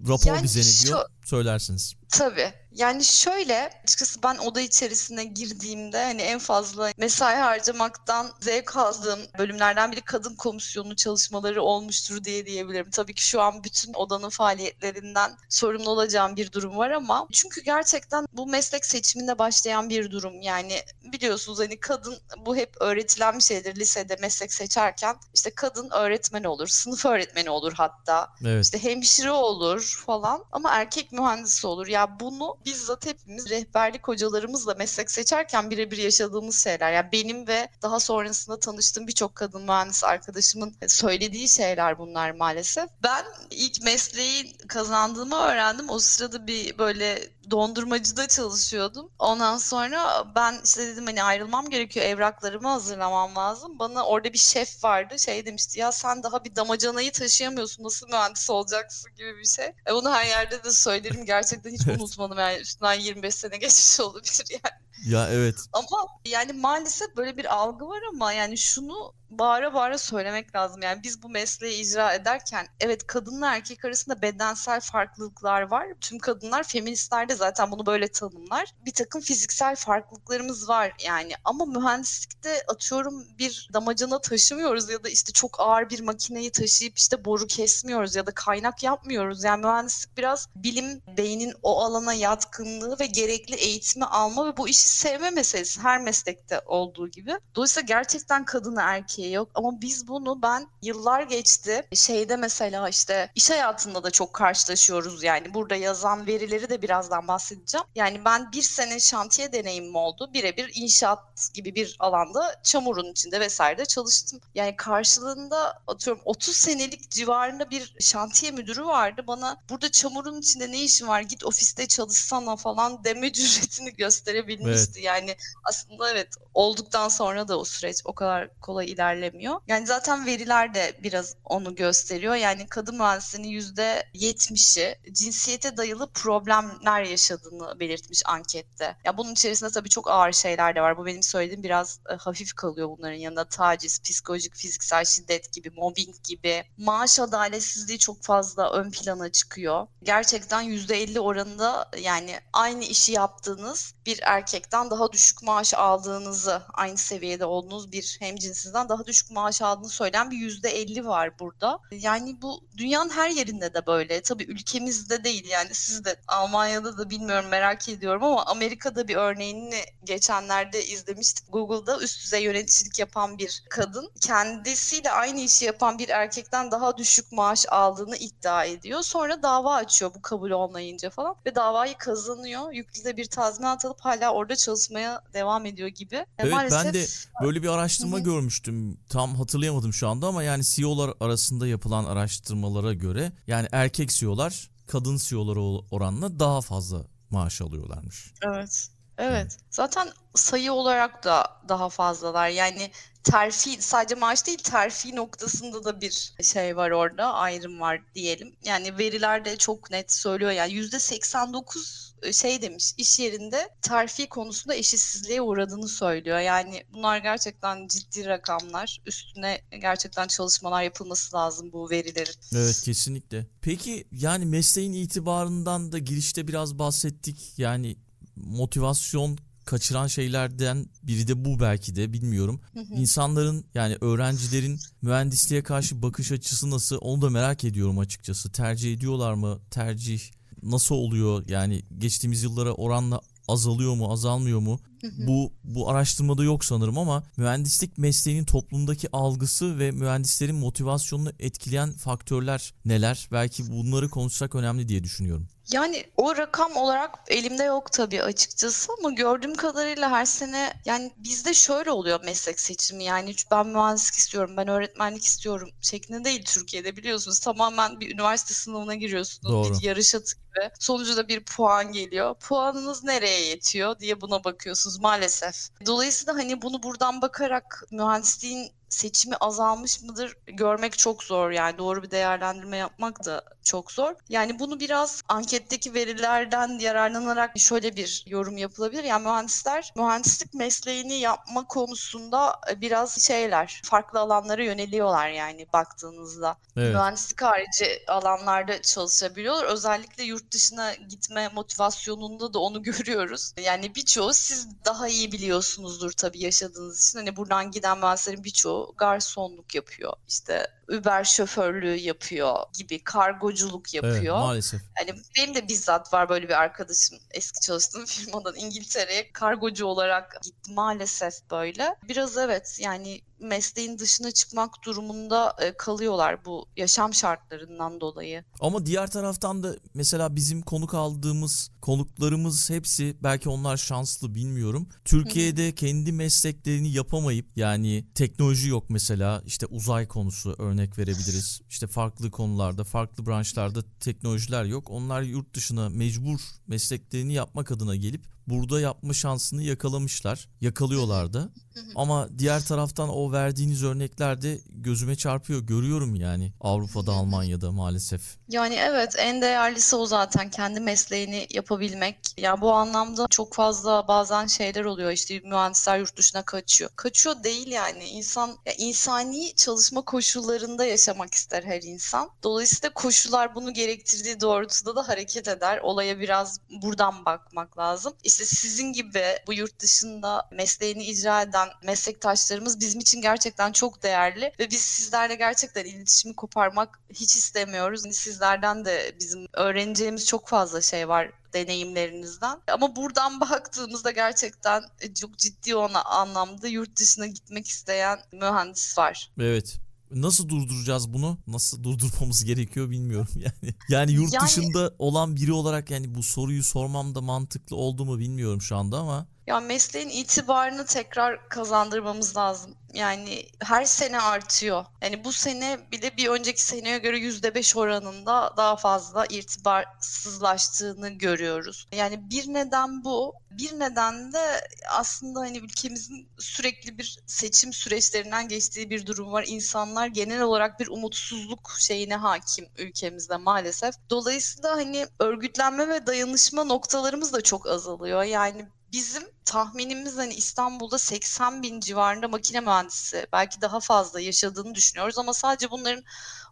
rapor 0.09 0.27
Yani 0.27 0.43
bize 0.43 0.61
ne 0.61 0.89
diyor 0.89 1.05
söylersiniz. 1.25 1.95
Tabii. 2.09 2.53
Yani 2.73 3.05
şöyle 3.05 3.71
açıkçası 3.85 4.23
ben 4.23 4.39
oda 4.39 4.61
içerisine 4.61 5.25
girdiğimde 5.25 6.05
hani 6.05 6.23
en 6.23 6.39
fazla 6.39 6.93
mesai 6.97 7.37
harcamaktan 7.37 8.33
zevk 8.41 8.77
aldığım 8.77 9.21
bölümlerden 9.39 9.93
biri 9.93 10.01
kadın 10.01 10.35
komisyonu 10.35 10.97
çalışmaları 10.97 11.63
olmuştur 11.63 12.25
diye 12.25 12.47
diyebilirim. 12.47 12.91
Tabii 12.91 13.15
ki 13.15 13.27
şu 13.27 13.41
an 13.41 13.65
bütün 13.65 13.95
odanın 13.95 14.29
faaliyetlerinden 14.29 15.37
sorumlu 15.49 15.91
olacağım 15.91 16.37
bir 16.37 16.53
durum 16.53 16.77
var 16.77 16.91
ama 16.91 17.27
çünkü 17.33 17.61
gerçekten 17.61 18.27
bu 18.33 18.47
meslek 18.47 18.87
seçiminde 18.87 19.39
başlayan 19.39 19.89
bir 19.89 20.11
durum. 20.11 20.43
Yani 20.43 20.83
biliyorsunuz 21.03 21.59
hani 21.59 21.81
kadın 21.81 22.19
bu 22.39 22.57
hep 22.57 22.77
öğretilen 22.81 23.39
bir 23.39 23.43
şeydir 23.43 23.77
lisede 23.77 24.17
meslek 24.21 24.53
seçerken 24.53 25.17
işte 25.35 25.51
kadın 25.51 25.91
öğretmen 25.91 26.45
olur, 26.45 26.69
sınıf 26.69 27.07
öğretmeni 27.07 27.51
olur 27.51 27.73
hatta. 27.73 28.29
Evet. 28.45 28.65
İşte 28.65 28.83
hemşire 28.83 29.31
olur 29.31 30.03
falan 30.07 30.45
ama 30.53 30.71
erkek 30.71 31.13
mühendisi 31.13 31.67
olur. 31.67 31.87
Ya 31.87 32.21
bunu 32.21 32.60
bizzat 32.67 33.07
hepimiz 33.07 33.51
rehberlik 33.51 34.09
hocalarımızla 34.09 34.75
meslek 34.75 35.11
seçerken 35.11 35.71
birebir 35.71 35.97
yaşadığımız 35.97 36.65
şeyler. 36.65 36.93
Ya 36.93 37.13
benim 37.13 37.47
ve 37.47 37.69
daha 37.83 38.01
sonrasında 38.01 38.61
tanıştığım 38.61 39.07
birçok 39.07 39.35
kadın 39.35 39.63
mühendis 39.63 40.05
arkadaşımın 40.05 40.75
söylediği 40.89 41.49
şeyler 41.49 41.99
bunlar 41.99 42.31
maalesef. 42.31 42.89
Ben 43.03 43.25
ilk 43.51 43.83
mesleği 43.83 44.57
kazandığımı 44.69 45.37
öğrendim. 45.37 45.91
O 45.91 45.99
sırada 45.99 46.47
bir 46.47 46.79
böyle 46.79 47.31
dondurmacıda 47.51 48.29
çalışıyordum. 48.29 49.11
Ondan 49.19 49.59
sonra 49.59 50.25
ben 50.35 50.61
işte 50.65 50.87
dedim 50.87 51.07
hani 51.07 51.23
ayrılmam 51.23 51.71
gerekiyor. 51.71 52.07
Evraklarımı 52.07 52.69
hazırlamam 52.69 53.37
lazım. 53.37 53.79
Bana 53.79 54.07
orada 54.07 54.33
bir 54.33 54.39
şef 54.39 54.85
vardı. 54.85 55.19
Şey 55.19 55.47
demişti 55.47 55.81
ya 55.81 55.93
sen 55.93 56.23
daha 56.23 56.45
bir 56.45 56.57
damacanayı 56.57 57.13
taşıyamıyorsun. 57.13 57.85
Nasıl 57.85 58.09
mühendis 58.09 58.51
olacaksın 58.51 59.11
gibi 59.17 59.39
bir 59.39 59.45
şey. 59.49 59.67
E 59.67 59.95
bunu 59.95 60.11
her 60.15 60.27
yerde 60.27 60.65
de 60.65 60.71
söylerim. 60.73 61.25
Gerçekten 61.27 61.71
hiç 61.71 61.87
unutmadım 61.89 62.39
yani. 62.39 62.59
Üstünden 62.59 62.95
25 62.95 63.35
sene 63.35 63.57
geçmiş 63.57 64.01
olabilir 64.01 64.47
yani. 64.51 64.90
Ya 65.07 65.29
evet. 65.31 65.57
Ama 65.73 66.07
yani 66.25 66.53
maalesef 66.53 67.17
böyle 67.17 67.37
bir 67.37 67.55
algı 67.55 67.87
var 67.89 68.01
ama 68.13 68.33
yani 68.33 68.59
şunu 68.59 69.15
bağıra 69.31 69.75
bağıra 69.75 69.99
söylemek 69.99 70.55
lazım. 70.55 70.83
Yani 70.83 71.03
biz 71.03 71.23
bu 71.23 71.29
mesleği 71.29 71.81
icra 71.81 72.15
ederken 72.15 72.67
evet 72.81 73.07
kadınla 73.07 73.55
erkek 73.57 73.85
arasında 73.85 74.23
bedensel 74.23 74.81
farklılıklar 74.81 75.63
var. 75.63 75.87
Tüm 76.01 76.19
kadınlar 76.19 76.63
feministler 76.63 77.29
de 77.29 77.35
zaten 77.35 77.71
bunu 77.71 77.87
böyle 77.87 78.09
tanımlar. 78.09 78.75
Bir 78.87 78.93
takım 78.93 79.21
fiziksel 79.21 79.77
farklılıklarımız 79.77 80.69
var 80.69 80.93
yani 81.05 81.33
ama 81.45 81.65
mühendislikte 81.65 82.63
atıyorum 82.69 83.27
bir 83.39 83.69
damacana 83.73 84.21
taşımıyoruz 84.21 84.91
ya 84.91 85.05
da 85.05 85.09
işte 85.09 85.33
çok 85.33 85.61
ağır 85.61 85.91
bir 85.91 86.01
makineyi 86.01 86.53
taşıyıp 86.53 86.99
işte 86.99 87.25
boru 87.25 87.47
kesmiyoruz 87.47 88.17
ya 88.17 88.27
da 88.27 88.31
kaynak 88.31 88.83
yapmıyoruz. 88.83 89.45
Yani 89.45 89.67
mühendislik 89.67 90.17
biraz 90.17 90.49
bilim, 90.57 91.03
beynin 91.17 91.55
o 91.63 91.81
alana 91.85 92.15
yatkınlığı 92.15 92.99
ve 93.01 93.07
gerekli 93.07 93.55
eğitimi 93.55 94.05
alma 94.05 94.47
ve 94.47 94.57
bu 94.57 94.69
işi 94.69 94.90
sevme 94.91 95.31
meselesi 95.31 95.81
her 95.81 96.01
meslekte 96.01 96.61
olduğu 96.67 97.09
gibi. 97.09 97.33
Dolayısıyla 97.55 97.87
gerçekten 97.87 98.45
kadını 98.45 98.81
erkeği 98.83 99.33
yok 99.33 99.49
ama 99.55 99.81
biz 99.81 100.09
bunu 100.09 100.43
ben 100.43 100.69
yıllar 100.83 101.23
geçti 101.23 101.87
şeyde 101.95 102.37
mesela 102.37 102.89
işte 102.89 103.31
iş 103.35 103.51
hayatında 103.51 104.03
da 104.03 104.11
çok 104.11 104.33
karşılaşıyoruz 104.33 105.23
yani 105.23 105.55
burada 105.55 105.77
yazan 105.77 106.27
verileri 106.27 106.71
de 106.71 106.83
birazdan 106.83 107.29
bahsedeceğim. 107.29 107.87
Yani 107.95 108.25
ben 108.25 108.53
bir 108.53 108.63
sene 108.63 109.01
şantiye 109.01 109.53
deneyimim 109.53 109.95
oldu. 109.95 110.31
Birebir 110.35 110.71
inşaat 110.75 111.51
gibi 111.55 111.75
bir 111.75 111.97
alanda 111.99 112.61
çamurun 112.63 113.13
içinde 113.13 113.41
vesaire 113.41 113.87
çalıştım. 113.87 114.41
Yani 114.55 114.77
karşılığında 114.77 115.83
atıyorum 115.87 116.23
30 116.25 116.57
senelik 116.57 117.11
civarında 117.11 117.71
bir 117.71 117.97
şantiye 118.01 118.53
müdürü 118.53 118.85
vardı. 118.85 119.25
Bana 119.27 119.57
burada 119.71 119.91
çamurun 119.91 120.41
içinde 120.41 120.73
ne 120.73 120.83
işin 120.83 121.09
var 121.09 121.21
git 121.21 121.45
ofiste 121.45 121.87
çalışsana 121.87 122.57
falan 122.57 123.05
deme 123.05 123.33
cüretini 123.33 123.95
gösterebilmişti. 123.95 124.80
Evet. 124.81 125.05
Yani 125.05 125.37
aslında 125.65 126.11
evet 126.11 126.29
olduktan 126.61 127.09
sonra 127.09 127.49
da 127.49 127.59
o 127.59 127.65
süreç 127.65 127.97
o 128.05 128.15
kadar 128.15 128.61
kolay 128.61 128.91
ilerlemiyor. 128.91 129.61
Yani 129.67 129.87
zaten 129.87 130.27
veriler 130.27 130.75
de 130.75 130.99
biraz 131.03 131.37
onu 131.45 131.75
gösteriyor. 131.75 132.35
Yani 132.35 132.67
kadın 132.67 132.97
mühendisinin 132.97 133.49
%70'i 133.49 135.13
cinsiyete 135.13 135.77
dayalı 135.77 136.11
problemler 136.11 137.03
yaşadığını 137.03 137.81
belirtmiş 137.81 138.23
ankette. 138.27 138.97
Ya 139.05 139.19
bunun 139.19 139.33
içerisinde 139.33 139.71
tabii 139.71 139.89
çok 139.89 140.11
ağır 140.11 140.33
şeyler 140.33 140.75
de 140.77 140.81
var. 140.81 140.99
Bu 140.99 141.07
benim 141.07 141.23
söylediğim 141.23 141.63
biraz 141.63 142.01
e, 142.11 142.15
hafif 142.15 142.55
kalıyor 142.55 142.89
bunların 142.99 143.19
yanında. 143.19 143.45
Taciz, 143.45 144.03
psikolojik, 144.03 144.55
fiziksel 144.57 145.05
şiddet 145.05 145.53
gibi, 145.53 145.71
mobbing 145.71 146.15
gibi. 146.25 146.65
Maaş 146.79 147.21
adaletsizliği 147.21 147.99
çok 147.99 148.23
fazla 148.23 148.73
ön 148.73 148.91
plana 148.91 149.33
çıkıyor. 149.33 149.87
Gerçekten 150.03 150.65
%50 150.65 151.19
oranında 151.21 151.91
yani 151.99 152.41
aynı 152.53 152.85
işi 152.85 153.13
yaptığınız 153.13 153.95
bir 154.07 154.21
erkekten 154.23 154.91
daha 154.91 155.13
düşük 155.13 155.43
maaş 155.43 155.75
aldığınızı, 155.75 156.50
aynı 156.75 156.97
seviyede 156.97 157.45
olduğunuz 157.45 157.93
bir 157.93 158.17
hemcinsinizden 158.21 158.89
daha 158.89 159.07
düşük 159.07 159.31
maaş 159.31 159.63
aldığını 159.63 159.89
söyleyen 159.89 160.31
bir 160.31 160.37
%50 160.37 161.07
var 161.07 161.39
burada. 161.39 161.79
Yani 161.91 162.43
bu 162.43 162.61
dünyanın 162.77 163.11
her 163.11 163.31
yerinde 163.31 163.75
de 163.75 163.87
böyle. 163.87 164.23
Tabii 164.23 164.45
ülkemizde 164.45 165.25
değil 165.25 165.49
yani 165.49 165.69
siz 165.73 166.05
de 166.05 166.17
Almanya'da 166.29 166.99
da 166.99 167.11
bilmiyorum 167.11 167.49
merak 167.49 167.89
ediyorum 167.89 168.25
ama 168.25 168.47
Amerika'da 168.47 169.09
bir 169.09 169.17
örneğini 169.17 169.81
geçenlerde 170.05 170.85
izlemiştik. 170.87 171.53
Google'da 171.53 171.99
üst 171.99 172.25
düzey 172.25 172.43
yöneticilik 172.43 172.99
yapan 172.99 173.39
bir 173.39 173.65
kadın 173.71 174.11
kendisiyle 174.21 175.11
aynı 175.11 175.41
işi 175.41 175.65
yapan 175.65 175.99
bir 175.99 176.09
erkekten 176.09 176.71
daha 176.71 176.97
düşük 176.97 177.33
maaş 177.33 177.67
aldığını 177.69 178.17
iddia 178.17 178.65
ediyor. 178.65 179.03
Sonra 179.03 179.43
dava 179.43 179.75
açıyor 179.75 180.15
bu 180.15 180.23
kabul 180.23 180.51
olmayınca 180.51 181.11
falan 181.11 181.37
ve 181.47 181.55
davayı 181.55 181.99
kazanıyor. 181.99 182.73
Yüklü 182.73 183.05
de 183.05 183.17
bir 183.17 183.25
tazminat 183.25 183.85
alıp 183.85 184.01
hala 184.01 184.33
orada 184.33 184.57
çalışmaya 184.57 185.23
devam 185.35 185.67
ediyor 185.67 185.89
gibi. 185.89 186.27
Evet 186.43 186.53
Maalesef... 186.53 186.85
ben 186.85 186.95
de 186.95 187.07
böyle 187.43 187.63
bir 187.63 187.69
araştırma 187.69 188.17
Hı-hı. 188.17 188.25
görmüştüm. 188.25 188.97
Tam 189.09 189.35
hatırlayamadım 189.35 189.93
şu 189.93 190.09
anda 190.09 190.27
ama 190.27 190.43
yani 190.43 190.65
CEO'lar 190.65 191.15
arasında 191.21 191.67
yapılan 191.67 192.05
araştırmalara 192.05 192.95
göre 192.95 193.33
yani 193.47 193.69
erkek 193.73 194.11
CEO'lar 194.11 194.71
kadın 194.87 195.17
CEO'lara 195.17 195.61
oranla 195.91 196.39
daha 196.41 196.61
fazla 196.61 197.07
maaş 197.31 197.61
alıyorlarmış. 197.61 198.33
Evet. 198.43 198.91
Evet. 199.21 199.59
Zaten 199.71 200.09
sayı 200.35 200.73
olarak 200.73 201.25
da 201.25 201.61
daha 201.69 201.89
fazlalar. 201.89 202.49
Yani 202.49 202.91
terfi 203.23 203.83
sadece 203.83 204.15
maaş 204.15 204.47
değil 204.47 204.59
terfi 204.59 205.17
noktasında 205.17 205.85
da 205.85 206.01
bir 206.01 206.33
şey 206.43 206.77
var 206.77 206.91
orada 206.91 207.35
ayrım 207.35 207.81
var 207.81 208.01
diyelim. 208.15 208.57
Yani 208.65 208.99
veriler 208.99 209.45
de 209.45 209.57
çok 209.57 209.91
net 209.91 210.13
söylüyor 210.13 210.51
yani 210.51 210.73
yüzde 210.73 210.99
89 210.99 212.15
e, 212.23 212.33
şey 212.33 212.63
demiş 212.63 212.93
iş 212.97 213.19
yerinde 213.19 213.69
terfi 213.83 214.29
konusunda 214.29 214.75
eşitsizliğe 214.75 215.43
uğradığını 215.43 215.89
söylüyor. 215.89 216.39
Yani 216.39 216.85
bunlar 216.93 217.19
gerçekten 217.19 217.89
ciddi 217.89 218.27
rakamlar. 218.27 219.01
Üstüne 219.07 219.63
gerçekten 219.81 220.27
çalışmalar 220.27 220.83
yapılması 220.83 221.37
lazım 221.37 221.73
bu 221.73 221.91
verilerin. 221.91 222.35
Evet 222.55 222.83
kesinlikle. 222.85 223.47
Peki 223.61 224.05
yani 224.13 224.47
mesleğin 224.47 224.93
itibarından 224.93 225.93
da 225.93 225.99
girişte 225.99 226.49
biraz 226.49 226.79
bahsettik. 226.79 227.59
Yani 227.59 227.97
motivasyon 228.45 229.39
kaçıran 229.65 230.07
şeylerden 230.07 230.87
biri 231.03 231.29
de 231.29 231.45
bu 231.45 231.61
belki 231.61 231.97
de 231.97 232.13
bilmiyorum. 232.13 232.61
İnsanların 232.95 233.65
yani 233.75 233.97
öğrencilerin 234.01 234.81
mühendisliğe 235.03 235.63
karşı 235.63 236.03
bakış 236.03 236.33
açısı 236.33 236.71
nasıl 236.71 236.99
onu 237.01 237.23
da 237.23 237.31
merak 237.31 237.65
ediyorum 237.65 237.99
açıkçası. 237.99 238.53
Tercih 238.53 238.95
ediyorlar 238.95 239.35
mı? 239.35 239.59
Tercih 239.71 240.21
nasıl 240.63 240.95
oluyor? 240.95 241.45
Yani 241.49 241.83
geçtiğimiz 241.99 242.43
yıllara 242.43 242.73
oranla 242.73 243.21
azalıyor 243.49 243.95
mu, 243.95 244.13
azalmıyor 244.13 244.61
mu? 244.61 244.81
Bu 245.27 245.53
bu 245.65 245.91
araştırmada 245.91 246.45
yok 246.45 246.65
sanırım 246.65 246.99
ama 246.99 247.23
mühendislik 247.37 247.99
mesleğinin 247.99 248.45
toplumdaki 248.45 249.09
algısı 249.13 249.79
ve 249.79 249.91
mühendislerin 249.91 250.55
motivasyonunu 250.55 251.33
etkileyen 251.39 251.93
faktörler 251.93 252.75
neler? 252.85 253.29
Belki 253.33 253.71
bunları 253.71 254.09
konuşsak 254.09 254.55
önemli 254.55 254.89
diye 254.89 255.05
düşünüyorum. 255.05 255.49
Yani 255.73 256.05
o 256.17 256.37
rakam 256.37 256.77
olarak 256.77 257.19
elimde 257.29 257.65
yok 257.65 257.93
tabii 257.93 258.23
açıkçası 258.23 258.93
ama 258.99 259.11
gördüğüm 259.11 259.55
kadarıyla 259.55 260.11
her 260.11 260.25
sene 260.25 260.73
yani 260.85 261.13
bizde 261.17 261.55
şöyle 261.55 261.91
oluyor 261.91 262.25
meslek 262.25 262.61
seçimi 262.61 263.05
yani 263.05 263.35
ben 263.51 263.67
mühendislik 263.67 264.15
istiyorum 264.15 264.57
ben 264.57 264.69
öğretmenlik 264.69 265.25
istiyorum 265.25 265.71
şeklinde 265.81 266.25
değil 266.25 266.45
Türkiye'de 266.45 266.97
biliyorsunuz 266.97 267.39
tamamen 267.39 268.01
bir 268.01 268.15
üniversite 268.15 268.55
sınavına 268.55 268.95
giriyorsunuz 268.95 269.53
Doğru. 269.53 269.79
bir 269.79 269.83
yarış 269.83 270.15
atı 270.15 270.37
gibi 270.37 270.71
sonucu 270.79 271.17
da 271.17 271.29
bir 271.29 271.45
puan 271.45 271.93
geliyor 271.93 272.35
puanınız 272.35 273.05
nereye 273.05 273.47
yetiyor 273.47 273.99
diye 273.99 274.21
buna 274.21 274.45
bakıyorsunuz 274.45 274.99
maalesef. 274.99 275.69
Dolayısıyla 275.87 276.35
hani 276.35 276.63
bunu 276.63 276.83
buradan 276.83 277.23
bakarak 277.23 277.85
mühendisliğin 277.91 278.73
seçimi 278.91 279.37
azalmış 279.37 280.03
mıdır 280.03 280.37
görmek 280.47 280.99
çok 280.99 281.23
zor. 281.23 281.51
Yani 281.51 281.79
doğru 281.79 282.03
bir 282.03 282.11
değerlendirme 282.11 282.77
yapmak 282.77 283.25
da 283.25 283.45
çok 283.65 283.93
zor. 283.93 284.15
Yani 284.29 284.59
bunu 284.59 284.81
biraz 284.81 285.23
anketteki 285.29 285.95
verilerden 285.95 286.79
yararlanarak 286.79 287.59
şöyle 287.59 287.97
bir 287.97 288.25
yorum 288.27 288.57
yapılabilir. 288.57 289.05
Yani 289.05 289.25
mühendisler 289.25 289.93
mühendislik 289.97 290.55
mesleğini 290.55 291.15
yapma 291.15 291.67
konusunda 291.67 292.61
e, 292.71 292.81
biraz 292.81 293.21
şeyler, 293.21 293.81
farklı 293.85 294.21
alanlara 294.21 294.63
yöneliyorlar 294.63 295.29
yani 295.29 295.67
baktığınızda. 295.73 296.57
Evet. 296.77 296.95
Mühendislik 296.95 297.43
harici 297.43 298.03
alanlarda 298.09 298.83
çalışabiliyorlar. 298.83 299.65
Özellikle 299.65 300.25
yurt 300.25 300.53
dışına 300.53 300.95
gitme 300.95 301.49
motivasyonunda 301.49 302.55
da 302.55 302.59
onu 302.59 302.83
görüyoruz. 302.91 303.53
Yani 303.65 303.95
birçoğu 303.95 304.33
siz 304.33 304.69
daha 304.85 305.09
iyi 305.09 305.33
biliyorsunuzdur 305.33 306.13
tabii 306.13 306.43
yaşadığınız 306.43 307.09
için. 307.09 307.19
Hani 307.19 307.37
buradan 307.37 307.71
giden 307.71 307.99
mühendislerin 307.99 308.45
birçoğu 308.45 308.80
garsonluk 308.99 309.75
yapıyor. 309.75 310.13
İşte 310.29 310.67
Uber 310.99 311.25
şoförlüğü 311.25 311.97
yapıyor 311.97 312.57
gibi 312.79 313.05
kargoculuk 313.05 313.95
Evet 313.95 314.05
yapıyor. 314.05 314.39
maalesef. 314.39 314.81
Hani 314.99 315.21
benim 315.37 315.55
de 315.55 315.69
bizzat 315.69 316.13
var 316.13 316.29
böyle 316.29 316.49
bir 316.49 316.61
arkadaşım 316.63 317.19
eski 317.31 317.61
çalıştığım 317.61 318.05
firmadan 318.07 318.55
İngiltere'ye 318.57 319.33
kargocu 319.33 319.87
olarak 319.87 320.43
gitti 320.43 320.73
maalesef 320.73 321.35
böyle. 321.51 321.95
Biraz 322.09 322.37
evet 322.37 322.79
yani 322.81 323.21
mesleğin 323.41 323.99
dışına 323.99 324.31
çıkmak 324.31 324.85
durumunda 324.85 325.57
e, 325.61 325.73
kalıyorlar 325.73 326.45
bu 326.45 326.67
yaşam 326.77 327.15
şartlarından 327.15 328.01
dolayı. 328.01 328.45
Ama 328.61 328.87
diğer 328.87 329.11
taraftan 329.11 329.63
da 329.63 329.77
mesela 329.95 330.37
bizim 330.37 330.63
konuk 330.63 330.95
aldığımız 330.95 331.71
konuklarımız 331.83 332.71
hepsi 332.71 333.17
belki 333.23 333.49
onlar 333.49 333.77
şanslı 333.77 334.35
bilmiyorum. 334.35 334.89
Türkiye'de 335.05 335.75
kendi 335.75 336.13
mesleklerini 336.13 336.93
yapamayıp 336.93 337.47
yani 337.57 338.05
teknoloji 338.15 338.69
yok 338.69 338.91
mesela 338.91 339.43
işte 339.47 339.67
uzay 339.67 340.09
konusu 340.09 340.55
örnek 340.59 340.80
verebiliriz. 340.99 341.61
İşte 341.69 341.87
farklı 341.87 342.31
konularda 342.31 342.85
farklı 342.85 343.27
branşlarda 343.27 343.83
teknolojiler 344.01 344.65
yok. 344.65 344.91
Onlar 344.91 345.23
yurt 345.23 345.55
dışına 345.55 345.89
mecbur 345.89 346.41
mesleklerini 346.67 347.33
yapmak 347.33 347.73
adına 347.73 347.97
gelip 347.97 348.25
burada 348.47 348.81
yapma 348.81 349.13
şansını 349.13 349.63
yakalamışlar. 349.63 350.49
Yakalıyorlar 350.61 351.33
da. 351.33 351.51
Ama 351.95 352.29
diğer 352.39 352.65
taraftan 352.65 353.09
o 353.09 353.33
verdiğiniz 353.33 353.85
örneklerde 353.85 354.61
gözüme 354.71 355.17
çarpıyor. 355.17 355.61
Görüyorum 355.61 356.15
yani 356.15 356.53
Avrupa'da, 356.61 357.13
Almanya'da 357.13 357.73
maalesef. 357.73 358.40
Yani 358.51 358.75
evet 358.75 359.15
en 359.19 359.43
değerlisi 359.43 359.97
o 359.97 360.07
zaten 360.07 360.51
kendi 360.51 360.81
mesleğini 360.81 361.47
yapabilmek. 361.51 362.19
Ya 362.37 362.61
bu 362.61 362.73
anlamda 362.73 363.27
çok 363.31 363.55
fazla 363.55 364.09
bazen 364.09 364.47
şeyler 364.47 364.85
oluyor 364.85 365.11
işte 365.11 365.41
mühendisler 365.41 365.99
yurt 365.99 366.17
dışına 366.17 366.43
kaçıyor. 366.43 366.91
Kaçıyor 366.97 367.45
değil 367.45 367.67
yani 367.67 368.05
insan 368.05 368.57
ya 368.67 368.73
insani 368.79 369.55
çalışma 369.57 370.03
koşullarında 370.03 370.85
yaşamak 370.85 371.35
ister 371.35 371.63
her 371.63 371.83
insan. 371.83 372.31
Dolayısıyla 372.43 372.95
koşullar 372.95 373.55
bunu 373.55 373.75
gerektirdiği 373.75 374.41
doğrultuda 374.41 374.97
da 374.97 375.09
hareket 375.09 375.49
eder. 375.49 375.79
Olaya 375.79 376.21
biraz 376.21 376.61
buradan 376.83 377.25
bakmak 377.25 377.79
lazım. 377.79 378.15
İşte 378.25 378.45
sizin 378.45 378.93
gibi 378.93 379.25
bu 379.47 379.53
yurt 379.53 379.81
dışında 379.81 380.49
mesleğini 380.53 381.05
icra 381.05 381.43
eden 381.43 381.69
meslektaşlarımız 381.83 382.81
bizim 382.81 383.01
için 383.01 383.23
gerçekten 383.23 383.73
çok 383.73 384.03
değerli 384.03 384.53
ve 384.59 384.71
biz 384.71 384.81
sizlerle 384.83 385.35
gerçekten 385.35 385.85
iletişimi 385.85 386.37
koparmak 386.37 387.01
hiç 387.11 387.37
istemiyoruz. 387.37 388.05
Yani 388.05 388.15
sizlerden 388.41 388.85
de 388.85 389.17
bizim 389.21 389.47
öğreneceğimiz 389.53 390.27
çok 390.27 390.49
fazla 390.49 390.81
şey 390.83 391.09
var 391.09 391.31
deneyimlerinizden. 391.55 392.59
Ama 392.73 392.97
buradan 392.97 393.41
baktığımızda 393.41 394.11
gerçekten 394.11 394.83
çok 395.21 395.39
ciddi 395.39 395.77
ona 395.77 396.03
anlamda 396.03 396.69
yurt 396.69 396.97
dışına 396.99 397.27
gitmek 397.27 397.67
isteyen 397.69 398.19
mühendis 398.33 398.99
var. 398.99 399.31
Evet. 399.41 399.81
Nasıl 400.11 400.49
durduracağız 400.49 401.13
bunu? 401.13 401.39
Nasıl 401.47 401.83
durdurmamız 401.83 402.45
gerekiyor 402.45 402.91
bilmiyorum 402.91 403.29
yani. 403.37 403.75
Yani 403.89 404.13
yurt 404.13 404.33
Yani- 404.33 404.47
dışında 404.47 404.95
olan 404.99 405.37
biri 405.37 405.53
olarak 405.53 405.91
yani 405.91 406.15
bu 406.15 406.23
soruyu 406.23 406.65
sormam 406.65 407.15
da 407.15 407.21
mantıklı 407.21 407.77
oldu 407.77 408.05
mu 408.05 408.19
bilmiyorum 408.19 408.63
şu 408.63 408.77
anda 408.77 408.99
ama 408.99 409.27
Ya 409.51 409.61
mesleğin 409.61 410.09
itibarını 410.09 410.87
tekrar 410.87 411.49
kazandırmamız 411.49 412.37
lazım. 412.37 412.75
Yani 412.95 413.47
her 413.63 413.85
sene 413.85 414.21
artıyor. 414.21 414.85
Yani 415.03 415.25
bu 415.25 415.33
sene 415.33 415.79
bile 415.93 416.17
bir 416.17 416.29
önceki 416.29 416.65
seneye 416.65 416.99
göre 416.99 417.19
%5 417.19 417.79
oranında 417.79 418.55
daha 418.57 418.77
fazla 418.77 419.27
irtibarsızlaştığını 419.27 421.11
görüyoruz. 421.11 421.87
Yani 421.93 422.31
bir 422.31 422.55
neden 422.55 423.05
bu. 423.05 423.35
Bir 423.51 423.81
neden 423.81 424.33
de 424.33 424.69
aslında 424.91 425.41
hani 425.41 425.59
ülkemizin 425.59 426.29
sürekli 426.39 426.99
bir 426.99 427.19
seçim 427.27 427.73
süreçlerinden 427.73 428.49
geçtiği 428.49 428.91
bir 428.91 429.07
durum 429.07 429.33
var. 429.33 429.45
İnsanlar 429.47 430.07
genel 430.07 430.43
olarak 430.43 430.81
bir 430.81 430.89
umutsuzluk 430.89 431.77
şeyine 431.79 432.17
hakim 432.17 432.69
ülkemizde 432.79 433.37
maalesef. 433.37 433.95
Dolayısıyla 434.11 434.77
hani 434.77 435.07
örgütlenme 435.19 435.89
ve 435.89 436.07
dayanışma 436.07 436.65
noktalarımız 436.65 437.33
da 437.33 437.41
çok 437.41 437.69
azalıyor. 437.69 438.23
Yani 438.23 438.67
Bizim 438.93 439.23
tahminimiz 439.45 440.17
hani 440.17 440.35
İstanbul'da 440.35 440.99
80 440.99 441.63
bin 441.63 441.81
civarında 441.81 442.29
makine 442.29 442.61
mühendisi 442.61 443.27
belki 443.33 443.61
daha 443.61 443.81
fazla 443.81 444.21
yaşadığını 444.21 444.75
düşünüyoruz 444.75 445.19
ama 445.19 445.35
sadece 445.35 445.71
bunların 445.71 446.05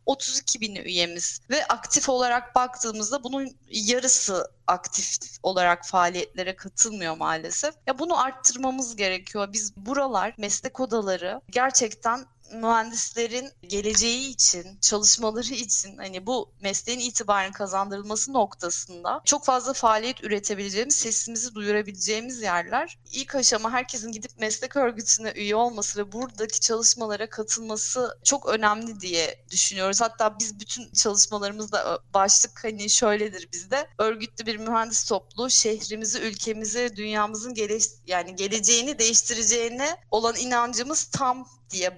32 0.07 0.61
bini 0.61 0.79
üyemiz 0.79 1.41
ve 1.51 1.67
aktif 1.67 2.09
olarak 2.09 2.55
baktığımızda 2.55 3.25
bunun 3.25 3.57
yarısı 3.71 4.53
aktif 4.67 5.19
olarak 5.43 5.87
faaliyetlere 5.87 6.57
katılmıyor 6.57 7.17
maalesef. 7.17 7.75
Ya 7.87 7.99
bunu 7.99 8.21
arttırmamız 8.21 8.97
gerekiyor. 8.97 9.53
Biz 9.53 9.77
buralar 9.77 10.35
meslek 10.39 10.81
odaları 10.81 11.41
gerçekten 11.51 12.27
mühendislerin 12.53 13.51
geleceği 13.63 14.31
için, 14.31 14.79
çalışmaları 14.81 15.55
için 15.55 15.97
hani 15.97 16.27
bu 16.27 16.53
mesleğin 16.61 17.01
itibarını 17.01 17.53
kazandırılması 17.53 18.33
noktasında 18.33 19.21
çok 19.25 19.45
fazla 19.45 19.73
faaliyet 19.73 20.25
üretebileceğimiz, 20.25 20.97
sesimizi 20.97 21.55
duyurabileceğimiz 21.55 22.43
yerler. 22.43 22.99
İlk 23.13 23.35
aşama 23.35 23.73
herkesin 23.73 24.13
gidip 24.13 24.31
meslek 24.39 24.77
örgütüne 24.77 25.31
üye 25.31 25.57
olması 25.57 26.01
ve 26.01 26.13
buradaki 26.13 26.61
çalışmalara 26.61 27.31
katılması 27.31 28.19
çok 28.25 28.47
önemli 28.47 29.01
diye 29.01 29.45
düşünüyoruz. 29.51 30.01
Hatta 30.01 30.39
biz 30.39 30.61
bütün 30.61 30.93
çalışmalarımızda 30.93 32.01
başlık 32.15 32.65
hani 32.65 32.91
şöyledir 32.91 33.49
bizde. 33.53 33.89
Örgütlü 33.99 34.47
bir 34.47 34.57
mühendis 34.57 35.05
topluluğu 35.05 35.51
şehrimizi, 35.51 36.19
ülkemizi, 36.19 36.97
dünyamızın 36.97 37.55
gele 37.55 37.79
yani 38.07 38.37
geleceğini 38.37 38.99
değiştireceğine 38.99 39.97
olan 40.11 40.37
inancımız 40.37 41.05
tam 41.05 41.49
diye 41.71 41.97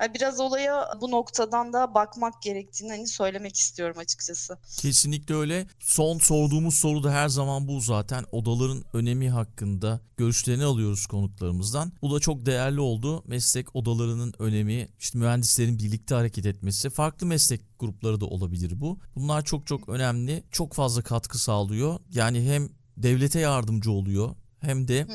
Yani 0.00 0.14
biraz 0.14 0.40
olaya 0.40 0.88
bu 1.00 1.10
noktadan 1.10 1.72
da 1.72 1.94
bakmak 1.94 2.42
gerektiğini 2.42 2.90
hani 2.90 3.06
söylemek 3.06 3.56
istiyorum 3.56 3.96
açıkçası. 3.98 4.58
kesinlikle 4.78 5.34
öyle. 5.34 5.66
Son 5.80 6.18
sorduğumuz 6.18 6.74
soru 6.74 7.02
da 7.02 7.12
her 7.12 7.28
zaman 7.28 7.68
bu 7.68 7.80
zaten. 7.80 8.24
Odaların 8.32 8.84
önemi 8.92 9.30
hakkında 9.30 10.00
görüşlerini 10.16 10.64
alıyoruz 10.64 11.06
konuklarımızdan. 11.06 11.92
Bu 12.02 12.14
da 12.14 12.20
çok 12.20 12.46
değerli 12.46 12.80
oldu. 12.80 13.22
Meslek 13.26 13.76
odalarının 13.76 14.34
önemi, 14.38 14.88
işte 14.98 15.18
mühendislerin 15.18 15.78
birlikte 15.78 16.14
hareket 16.14 16.46
etmesi, 16.46 16.90
farklı 16.90 17.26
meslek 17.26 17.60
grupları 17.78 18.20
da 18.20 18.26
olabilir 18.26 18.80
bu. 18.80 18.98
Bunlar 19.16 19.44
çok 19.44 19.66
çok 19.66 19.88
önemli. 19.88 20.44
Çok 20.50 20.74
fazla 20.74 21.02
katkı 21.02 21.38
sağlıyor. 21.38 21.98
Yani 22.12 22.48
hem 22.52 22.68
devlete 22.96 23.40
yardımcı 23.40 23.90
oluyor 23.90 24.34
hem 24.60 24.88
de 24.88 25.06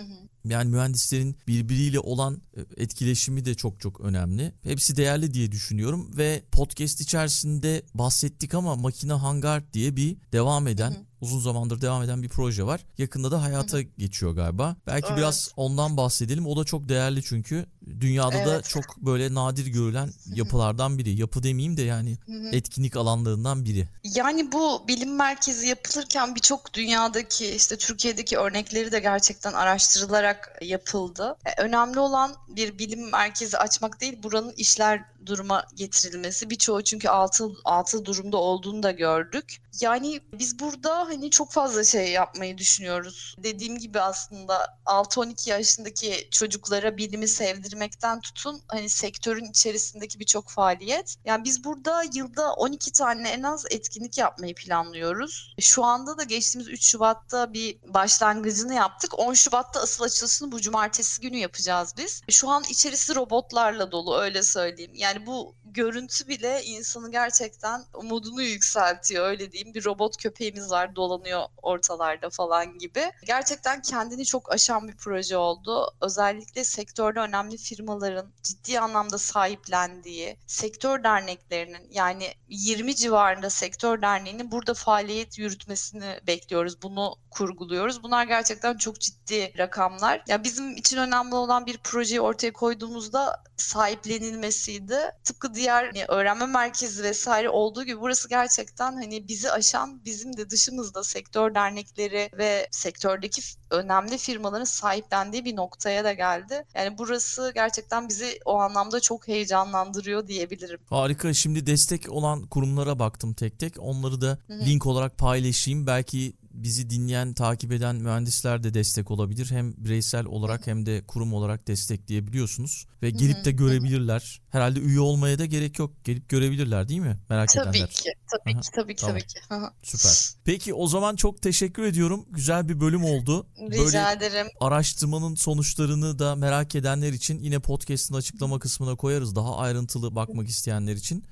yani 0.46 0.70
mühendislerin 0.70 1.36
birbiriyle 1.48 2.00
olan 2.00 2.42
e, 2.58 2.84
etkileşimi 2.84 3.46
de 3.46 3.56
çok 3.56 3.80
çok 3.80 4.02
önemli. 4.02 4.54
Hepsi 4.64 4.96
değerli 4.96 5.34
diye 5.34 5.52
düşünüyorum 5.52 6.18
ve 6.18 6.44
podcast 6.52 7.02
içerisinde 7.02 7.84
bahsettik 7.94 8.54
ama 8.54 8.76
Makine 8.76 9.14
Hangar 9.14 9.74
diye 9.74 9.96
bir 9.96 10.18
devam 10.32 10.68
eden, 10.68 10.92
Hı 10.92 10.96
hı. 10.96 11.06
Uzun 11.22 11.40
zamandır 11.40 11.82
devam 11.82 12.04
eden 12.04 12.24
bir 12.24 12.30
proje 12.30 12.64
var. 12.66 12.82
Yakında 12.98 13.32
da 13.32 13.42
hayata 13.44 13.82
geçiyor 13.82 14.32
galiba. 14.32 14.76
Belki 14.88 15.08
Evet. 15.08 15.18
biraz 15.18 15.52
ondan 15.56 15.98
bahsedelim. 15.98 16.46
O 16.48 16.58
da 16.58 16.64
çok 16.64 16.90
değerli 16.90 17.24
çünkü 17.24 17.66
dünyada 18.00 18.34
da 18.46 18.54
Evet. 18.56 18.66
çok 18.70 18.98
böyle 18.98 19.34
nadir 19.34 19.66
görülen 19.68 20.10
yapılardan 20.36 20.98
biri. 20.98 21.20
Yapı 21.20 21.44
demeyeyim 21.44 21.78
de 21.78 21.82
yani 21.82 22.18
etkinlik 22.52 22.96
alanlarından 22.98 23.66
biri. 23.66 23.88
Yani 24.04 24.52
bu 24.52 24.88
bilim 24.88 25.16
merkezi 25.16 25.68
yapılırken 25.68 26.36
birçok 26.36 26.74
dünyadaki 26.74 27.48
işte 27.56 27.78
Türkiye'deki 27.78 28.38
örnekleri 28.38 28.92
de 28.92 29.00
gerçekten 29.00 29.54
araştırılarak 29.54 30.58
yapıldı. 30.62 31.36
E, 31.46 31.62
Önemli 31.62 32.00
olan 32.00 32.32
bir 32.48 32.80
bilim 32.80 33.10
merkezi 33.12 33.58
açmak 33.58 34.02
değil, 34.02 34.24
buranın 34.24 34.52
işler 34.58 35.04
duruma 35.26 35.64
getirilmesi. 35.76 36.50
Birçoğu 36.50 36.84
çünkü 36.84 37.10
altı, 37.10 37.50
altı 37.66 38.06
durumda 38.06 38.38
olduğunu 38.38 38.84
da 38.84 38.92
gördük. 38.92 39.62
Yani 39.82 40.22
biz 40.34 40.60
burada 40.60 41.00
hani 41.00 41.30
çok 41.32 41.52
fazla 41.52 41.84
şey 41.84 42.12
yapmayı 42.12 42.58
düşünüyoruz. 42.58 43.36
Dediğim 43.38 43.78
gibi 43.78 44.02
aslında 44.02 44.80
6-12 44.86 45.50
yaşındaki 45.50 46.28
çocuklara 46.32 46.98
bilimi 46.98 47.28
sevdirmek 47.28 47.92
düzenlemekten 47.92 48.22
tutun 48.22 48.62
hani 48.68 48.90
sektörün 48.90 49.46
içerisindeki 49.46 50.20
birçok 50.20 50.50
faaliyet. 50.50 51.16
Yani 51.26 51.44
biz 51.44 51.64
burada 51.64 52.04
yılda 52.14 52.54
12 52.54 52.92
tane 52.92 53.30
en 53.30 53.44
az 53.44 53.66
etkinlik 53.70 54.18
yapmayı 54.18 54.56
planlıyoruz. 54.56 55.54
Şu 55.60 55.84
anda 55.84 56.18
da 56.18 56.24
geçtiğimiz 56.24 56.68
3 56.68 56.84
Şubat'ta 56.84 57.54
bir 57.54 57.78
başlangıcını 57.88 58.74
yaptık. 58.74 59.20
10 59.20 59.34
Şubat'ta 59.34 59.82
asıl 59.82 60.04
açılışını 60.04 60.52
bu 60.52 60.62
cumartesi 60.62 61.22
günü 61.22 61.38
yapacağız 61.38 61.94
biz. 61.98 62.22
Şu 62.30 62.50
an 62.50 62.64
içerisi 62.70 63.16
robotlarla 63.16 63.92
dolu 63.92 64.18
öyle 64.18 64.44
söyleyeyim. 64.44 64.92
Yani 64.96 65.11
bu 65.19 65.56
görüntü 65.74 66.28
bile 66.28 66.64
insanı 66.64 67.12
gerçekten 67.12 67.84
umudunu 67.94 68.42
yükseltiyor 68.42 69.28
öyle 69.28 69.52
diyeyim. 69.52 69.74
Bir 69.74 69.86
robot 69.86 70.18
köpeğimiz 70.18 70.72
var 70.72 70.96
dolanıyor 70.96 71.44
ortalarda 71.62 72.30
falan 72.30 72.78
gibi. 72.78 73.12
Gerçekten 73.26 73.82
kendini 73.82 74.26
çok 74.26 74.52
aşan 74.52 74.88
bir 74.88 74.96
proje 74.96 75.38
oldu. 75.38 75.94
Özellikle 76.02 76.64
sektörde 76.64 77.20
önemli 77.20 77.58
firmaların 77.58 78.32
ciddi 78.44 78.80
anlamda 78.80 79.18
sahiplendiği 79.18 80.38
sektör 80.48 81.04
derneklerinin 81.04 81.88
yani 81.92 82.34
20 82.50 82.96
civarında 82.96 83.50
sektör 83.50 84.02
derneğinin 84.02 84.52
burada 84.52 84.74
faaliyet 84.74 85.38
yürütmesini 85.38 86.20
bekliyoruz. 86.28 86.82
Bunu 86.82 87.16
kurguluyoruz. 87.30 88.04
Bunlar 88.04 88.24
gerçekten 88.24 88.78
çok 88.78 89.00
ciddi 89.00 89.54
rakamlar. 89.58 90.24
Ya 90.28 90.44
bizim 90.44 90.78
için 90.78 90.98
önemli 90.98 91.36
olan 91.36 91.66
bir 91.66 91.78
projeyi 91.78 92.22
ortaya 92.22 92.54
koyduğumuzda 92.54 93.44
sahiplenilmesiydi. 93.58 94.98
Tıpkı 95.24 95.54
diğer 95.62 95.86
hani 95.86 96.06
öğrenme 96.08 96.45
merkezi 96.45 97.04
vesaire 97.04 97.50
olduğu 97.50 97.84
gibi 97.84 98.02
burası 98.02 98.30
gerçekten 98.30 98.93
hani 98.93 99.28
bizi 99.28 99.52
aşan 99.52 100.06
bizim 100.06 100.38
de 100.38 100.50
dışımızda 100.50 101.04
sektör 101.04 101.56
dernekleri 101.56 102.30
ve 102.38 102.67
sektördeki 102.71 103.41
önemli 103.69 104.17
firmaların 104.17 104.65
sahiplendiği 104.65 105.45
bir 105.45 105.56
noktaya 105.56 106.04
da 106.04 106.13
geldi. 106.13 106.65
Yani 106.76 106.97
burası 106.97 107.52
gerçekten 107.56 108.10
bizi 108.10 108.39
o 108.45 108.56
anlamda 108.58 109.00
çok 109.00 109.28
heyecanlandırıyor 109.28 110.28
diyebilirim. 110.28 110.80
Harika. 110.89 111.34
Şimdi 111.34 111.65
destek 111.65 112.12
olan 112.12 112.47
kurumlara 112.47 113.00
baktım 113.00 113.34
tek 113.34 113.60
tek. 113.60 113.74
Onları 113.80 114.21
da 114.21 114.38
Hı 114.47 114.54
hı. 114.54 114.65
link 114.65 114.86
olarak 114.86 115.17
paylaşayım. 115.17 115.88
Belki 115.88 116.34
bizi 116.54 116.90
dinleyen, 116.90 117.34
takip 117.34 117.72
eden 117.72 117.96
mühendisler 117.96 118.64
de 118.64 118.74
destek 118.74 119.12
olabilir. 119.12 119.52
Hem 119.52 119.74
bireysel 119.78 120.26
olarak 120.26 120.68
hem 120.68 120.86
de 120.86 121.02
kurum 121.08 121.34
olarak 121.34 121.68
destekleyebiliyorsunuz. 121.68 122.86
Ve 123.02 123.10
gelip 123.10 123.46
de 123.46 123.52
görebilirler. 123.52 124.42
Herhalde 124.50 124.80
üye 124.80 125.00
olmaya 125.00 125.40
da 125.40 125.46
gerek 125.46 125.80
yok. 125.80 126.04
Gelip 126.04 126.30
görebilirler 126.30 126.88
değil 126.90 127.00
mi? 127.00 127.18
Merak 127.30 127.50
Tabii 127.50 127.70
edenler. 127.70 127.90
ki, 127.90 128.10
tabii 128.32 128.54
Aha, 128.56 128.62
ki, 128.62 128.70
tabii 128.76 128.96
ki, 128.96 129.02
tamam. 129.02 129.16
tabii 129.20 129.28
ki. 129.28 129.40
Hı. 129.50 129.72
Süper. 129.84 130.42
Peki 130.46 130.74
o 130.74 130.88
zaman 130.88 131.16
çok 131.16 131.42
teşekkür 131.42 131.84
ediyorum. 131.84 132.26
Güzel 132.30 132.70
bir 132.70 132.80
bölüm 132.80 133.04
oldu. 133.04 133.48
Rica 133.72 133.84
Böyle 133.86 134.12
ederim. 134.12 134.48
araştırmanın 134.60 135.36
sonuçlarını 135.36 136.20
da 136.20 136.36
merak 136.36 136.76
edenler 136.76 137.14
için 137.14 137.40
yine 137.40 137.60
podcast'ın 137.60 138.16
açıklama 138.16 138.60
kısmına 138.60 138.96
koyarız. 138.96 139.36
Daha 139.36 139.58
ayrıntılı 139.58 140.16
bakmak 140.16 140.50
isteyenler 140.50 140.96
için. 140.96 141.26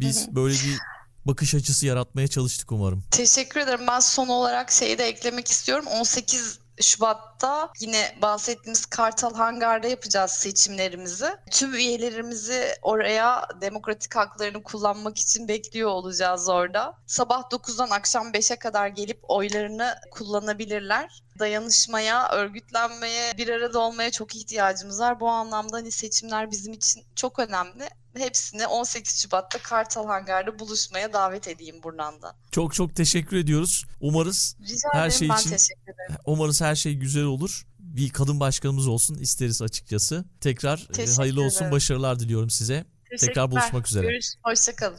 Biz 0.00 0.34
böyle 0.34 0.54
bir 0.54 0.78
bakış 1.24 1.54
açısı 1.54 1.86
yaratmaya 1.86 2.28
çalıştık 2.28 2.72
umarım. 2.72 3.04
Teşekkür 3.10 3.60
ederim. 3.60 3.86
Ben 3.88 4.00
son 4.00 4.28
olarak 4.28 4.70
şeyi 4.70 4.98
de 4.98 5.04
eklemek 5.04 5.48
istiyorum. 5.48 5.86
18 5.86 6.58
Şubat'ta 6.80 7.70
yine 7.80 8.16
bahsettiğimiz 8.22 8.86
Kartal 8.86 9.34
Hangar'da 9.34 9.88
yapacağız 9.88 10.30
seçimlerimizi. 10.30 11.26
Tüm 11.50 11.74
üyelerimizi 11.74 12.64
oraya 12.82 13.48
demokratik 13.60 14.16
haklarını 14.16 14.62
kullanmak 14.62 15.18
için 15.18 15.48
bekliyor 15.48 15.90
olacağız 15.90 16.48
orada. 16.48 16.94
Sabah 17.06 17.42
9'dan 17.42 17.90
akşam 17.90 18.32
5'e 18.32 18.56
kadar 18.56 18.88
gelip 18.88 19.18
oylarını 19.22 19.94
kullanabilirler. 20.10 21.22
Dayanışmaya, 21.38 22.28
örgütlenmeye, 22.28 23.36
bir 23.38 23.48
arada 23.48 23.78
olmaya 23.78 24.10
çok 24.10 24.36
ihtiyacımız 24.36 25.00
var. 25.00 25.20
Bu 25.20 25.28
anlamda 25.28 25.76
hani 25.76 25.90
seçimler 25.90 26.50
bizim 26.50 26.72
için 26.72 27.04
çok 27.16 27.38
önemli. 27.38 27.88
Hepsini 28.16 28.66
18 28.66 29.22
Şubat'ta 29.22 29.58
Kartal 29.58 30.06
Hangar'da 30.06 30.58
buluşmaya 30.58 31.12
davet 31.12 31.48
edeyim 31.48 31.82
buradan 31.82 32.22
da. 32.22 32.36
Çok 32.50 32.74
çok 32.74 32.96
teşekkür 32.96 33.36
ediyoruz. 33.36 33.84
Umarız 34.00 34.56
Rica 34.60 34.88
Her 34.92 35.00
ederim. 35.00 35.12
şey 35.18 35.28
ben 35.28 35.36
için- 35.36 35.50
teşekkür 35.50 35.82
ederim. 35.92 36.16
umarız 36.26 36.60
her 36.60 36.74
şey 36.74 36.94
güzel 36.94 37.24
olur. 37.24 37.66
Bir 37.78 38.10
kadın 38.10 38.40
başkanımız 38.40 38.88
olsun 38.88 39.14
isteriz 39.18 39.62
açıkçası. 39.62 40.24
Tekrar 40.40 40.78
e, 40.90 40.92
Teşekkür 40.92 41.16
hayırlı 41.16 41.42
olsun, 41.42 41.56
ederim. 41.58 41.72
başarılar 41.72 42.20
diliyorum 42.20 42.50
size. 42.50 42.84
Teşekkürler. 43.10 43.50
buluşmak 43.50 43.88
üzere. 43.88 44.06
Görüş, 44.06 44.26
hoşçakalın. 44.44 44.98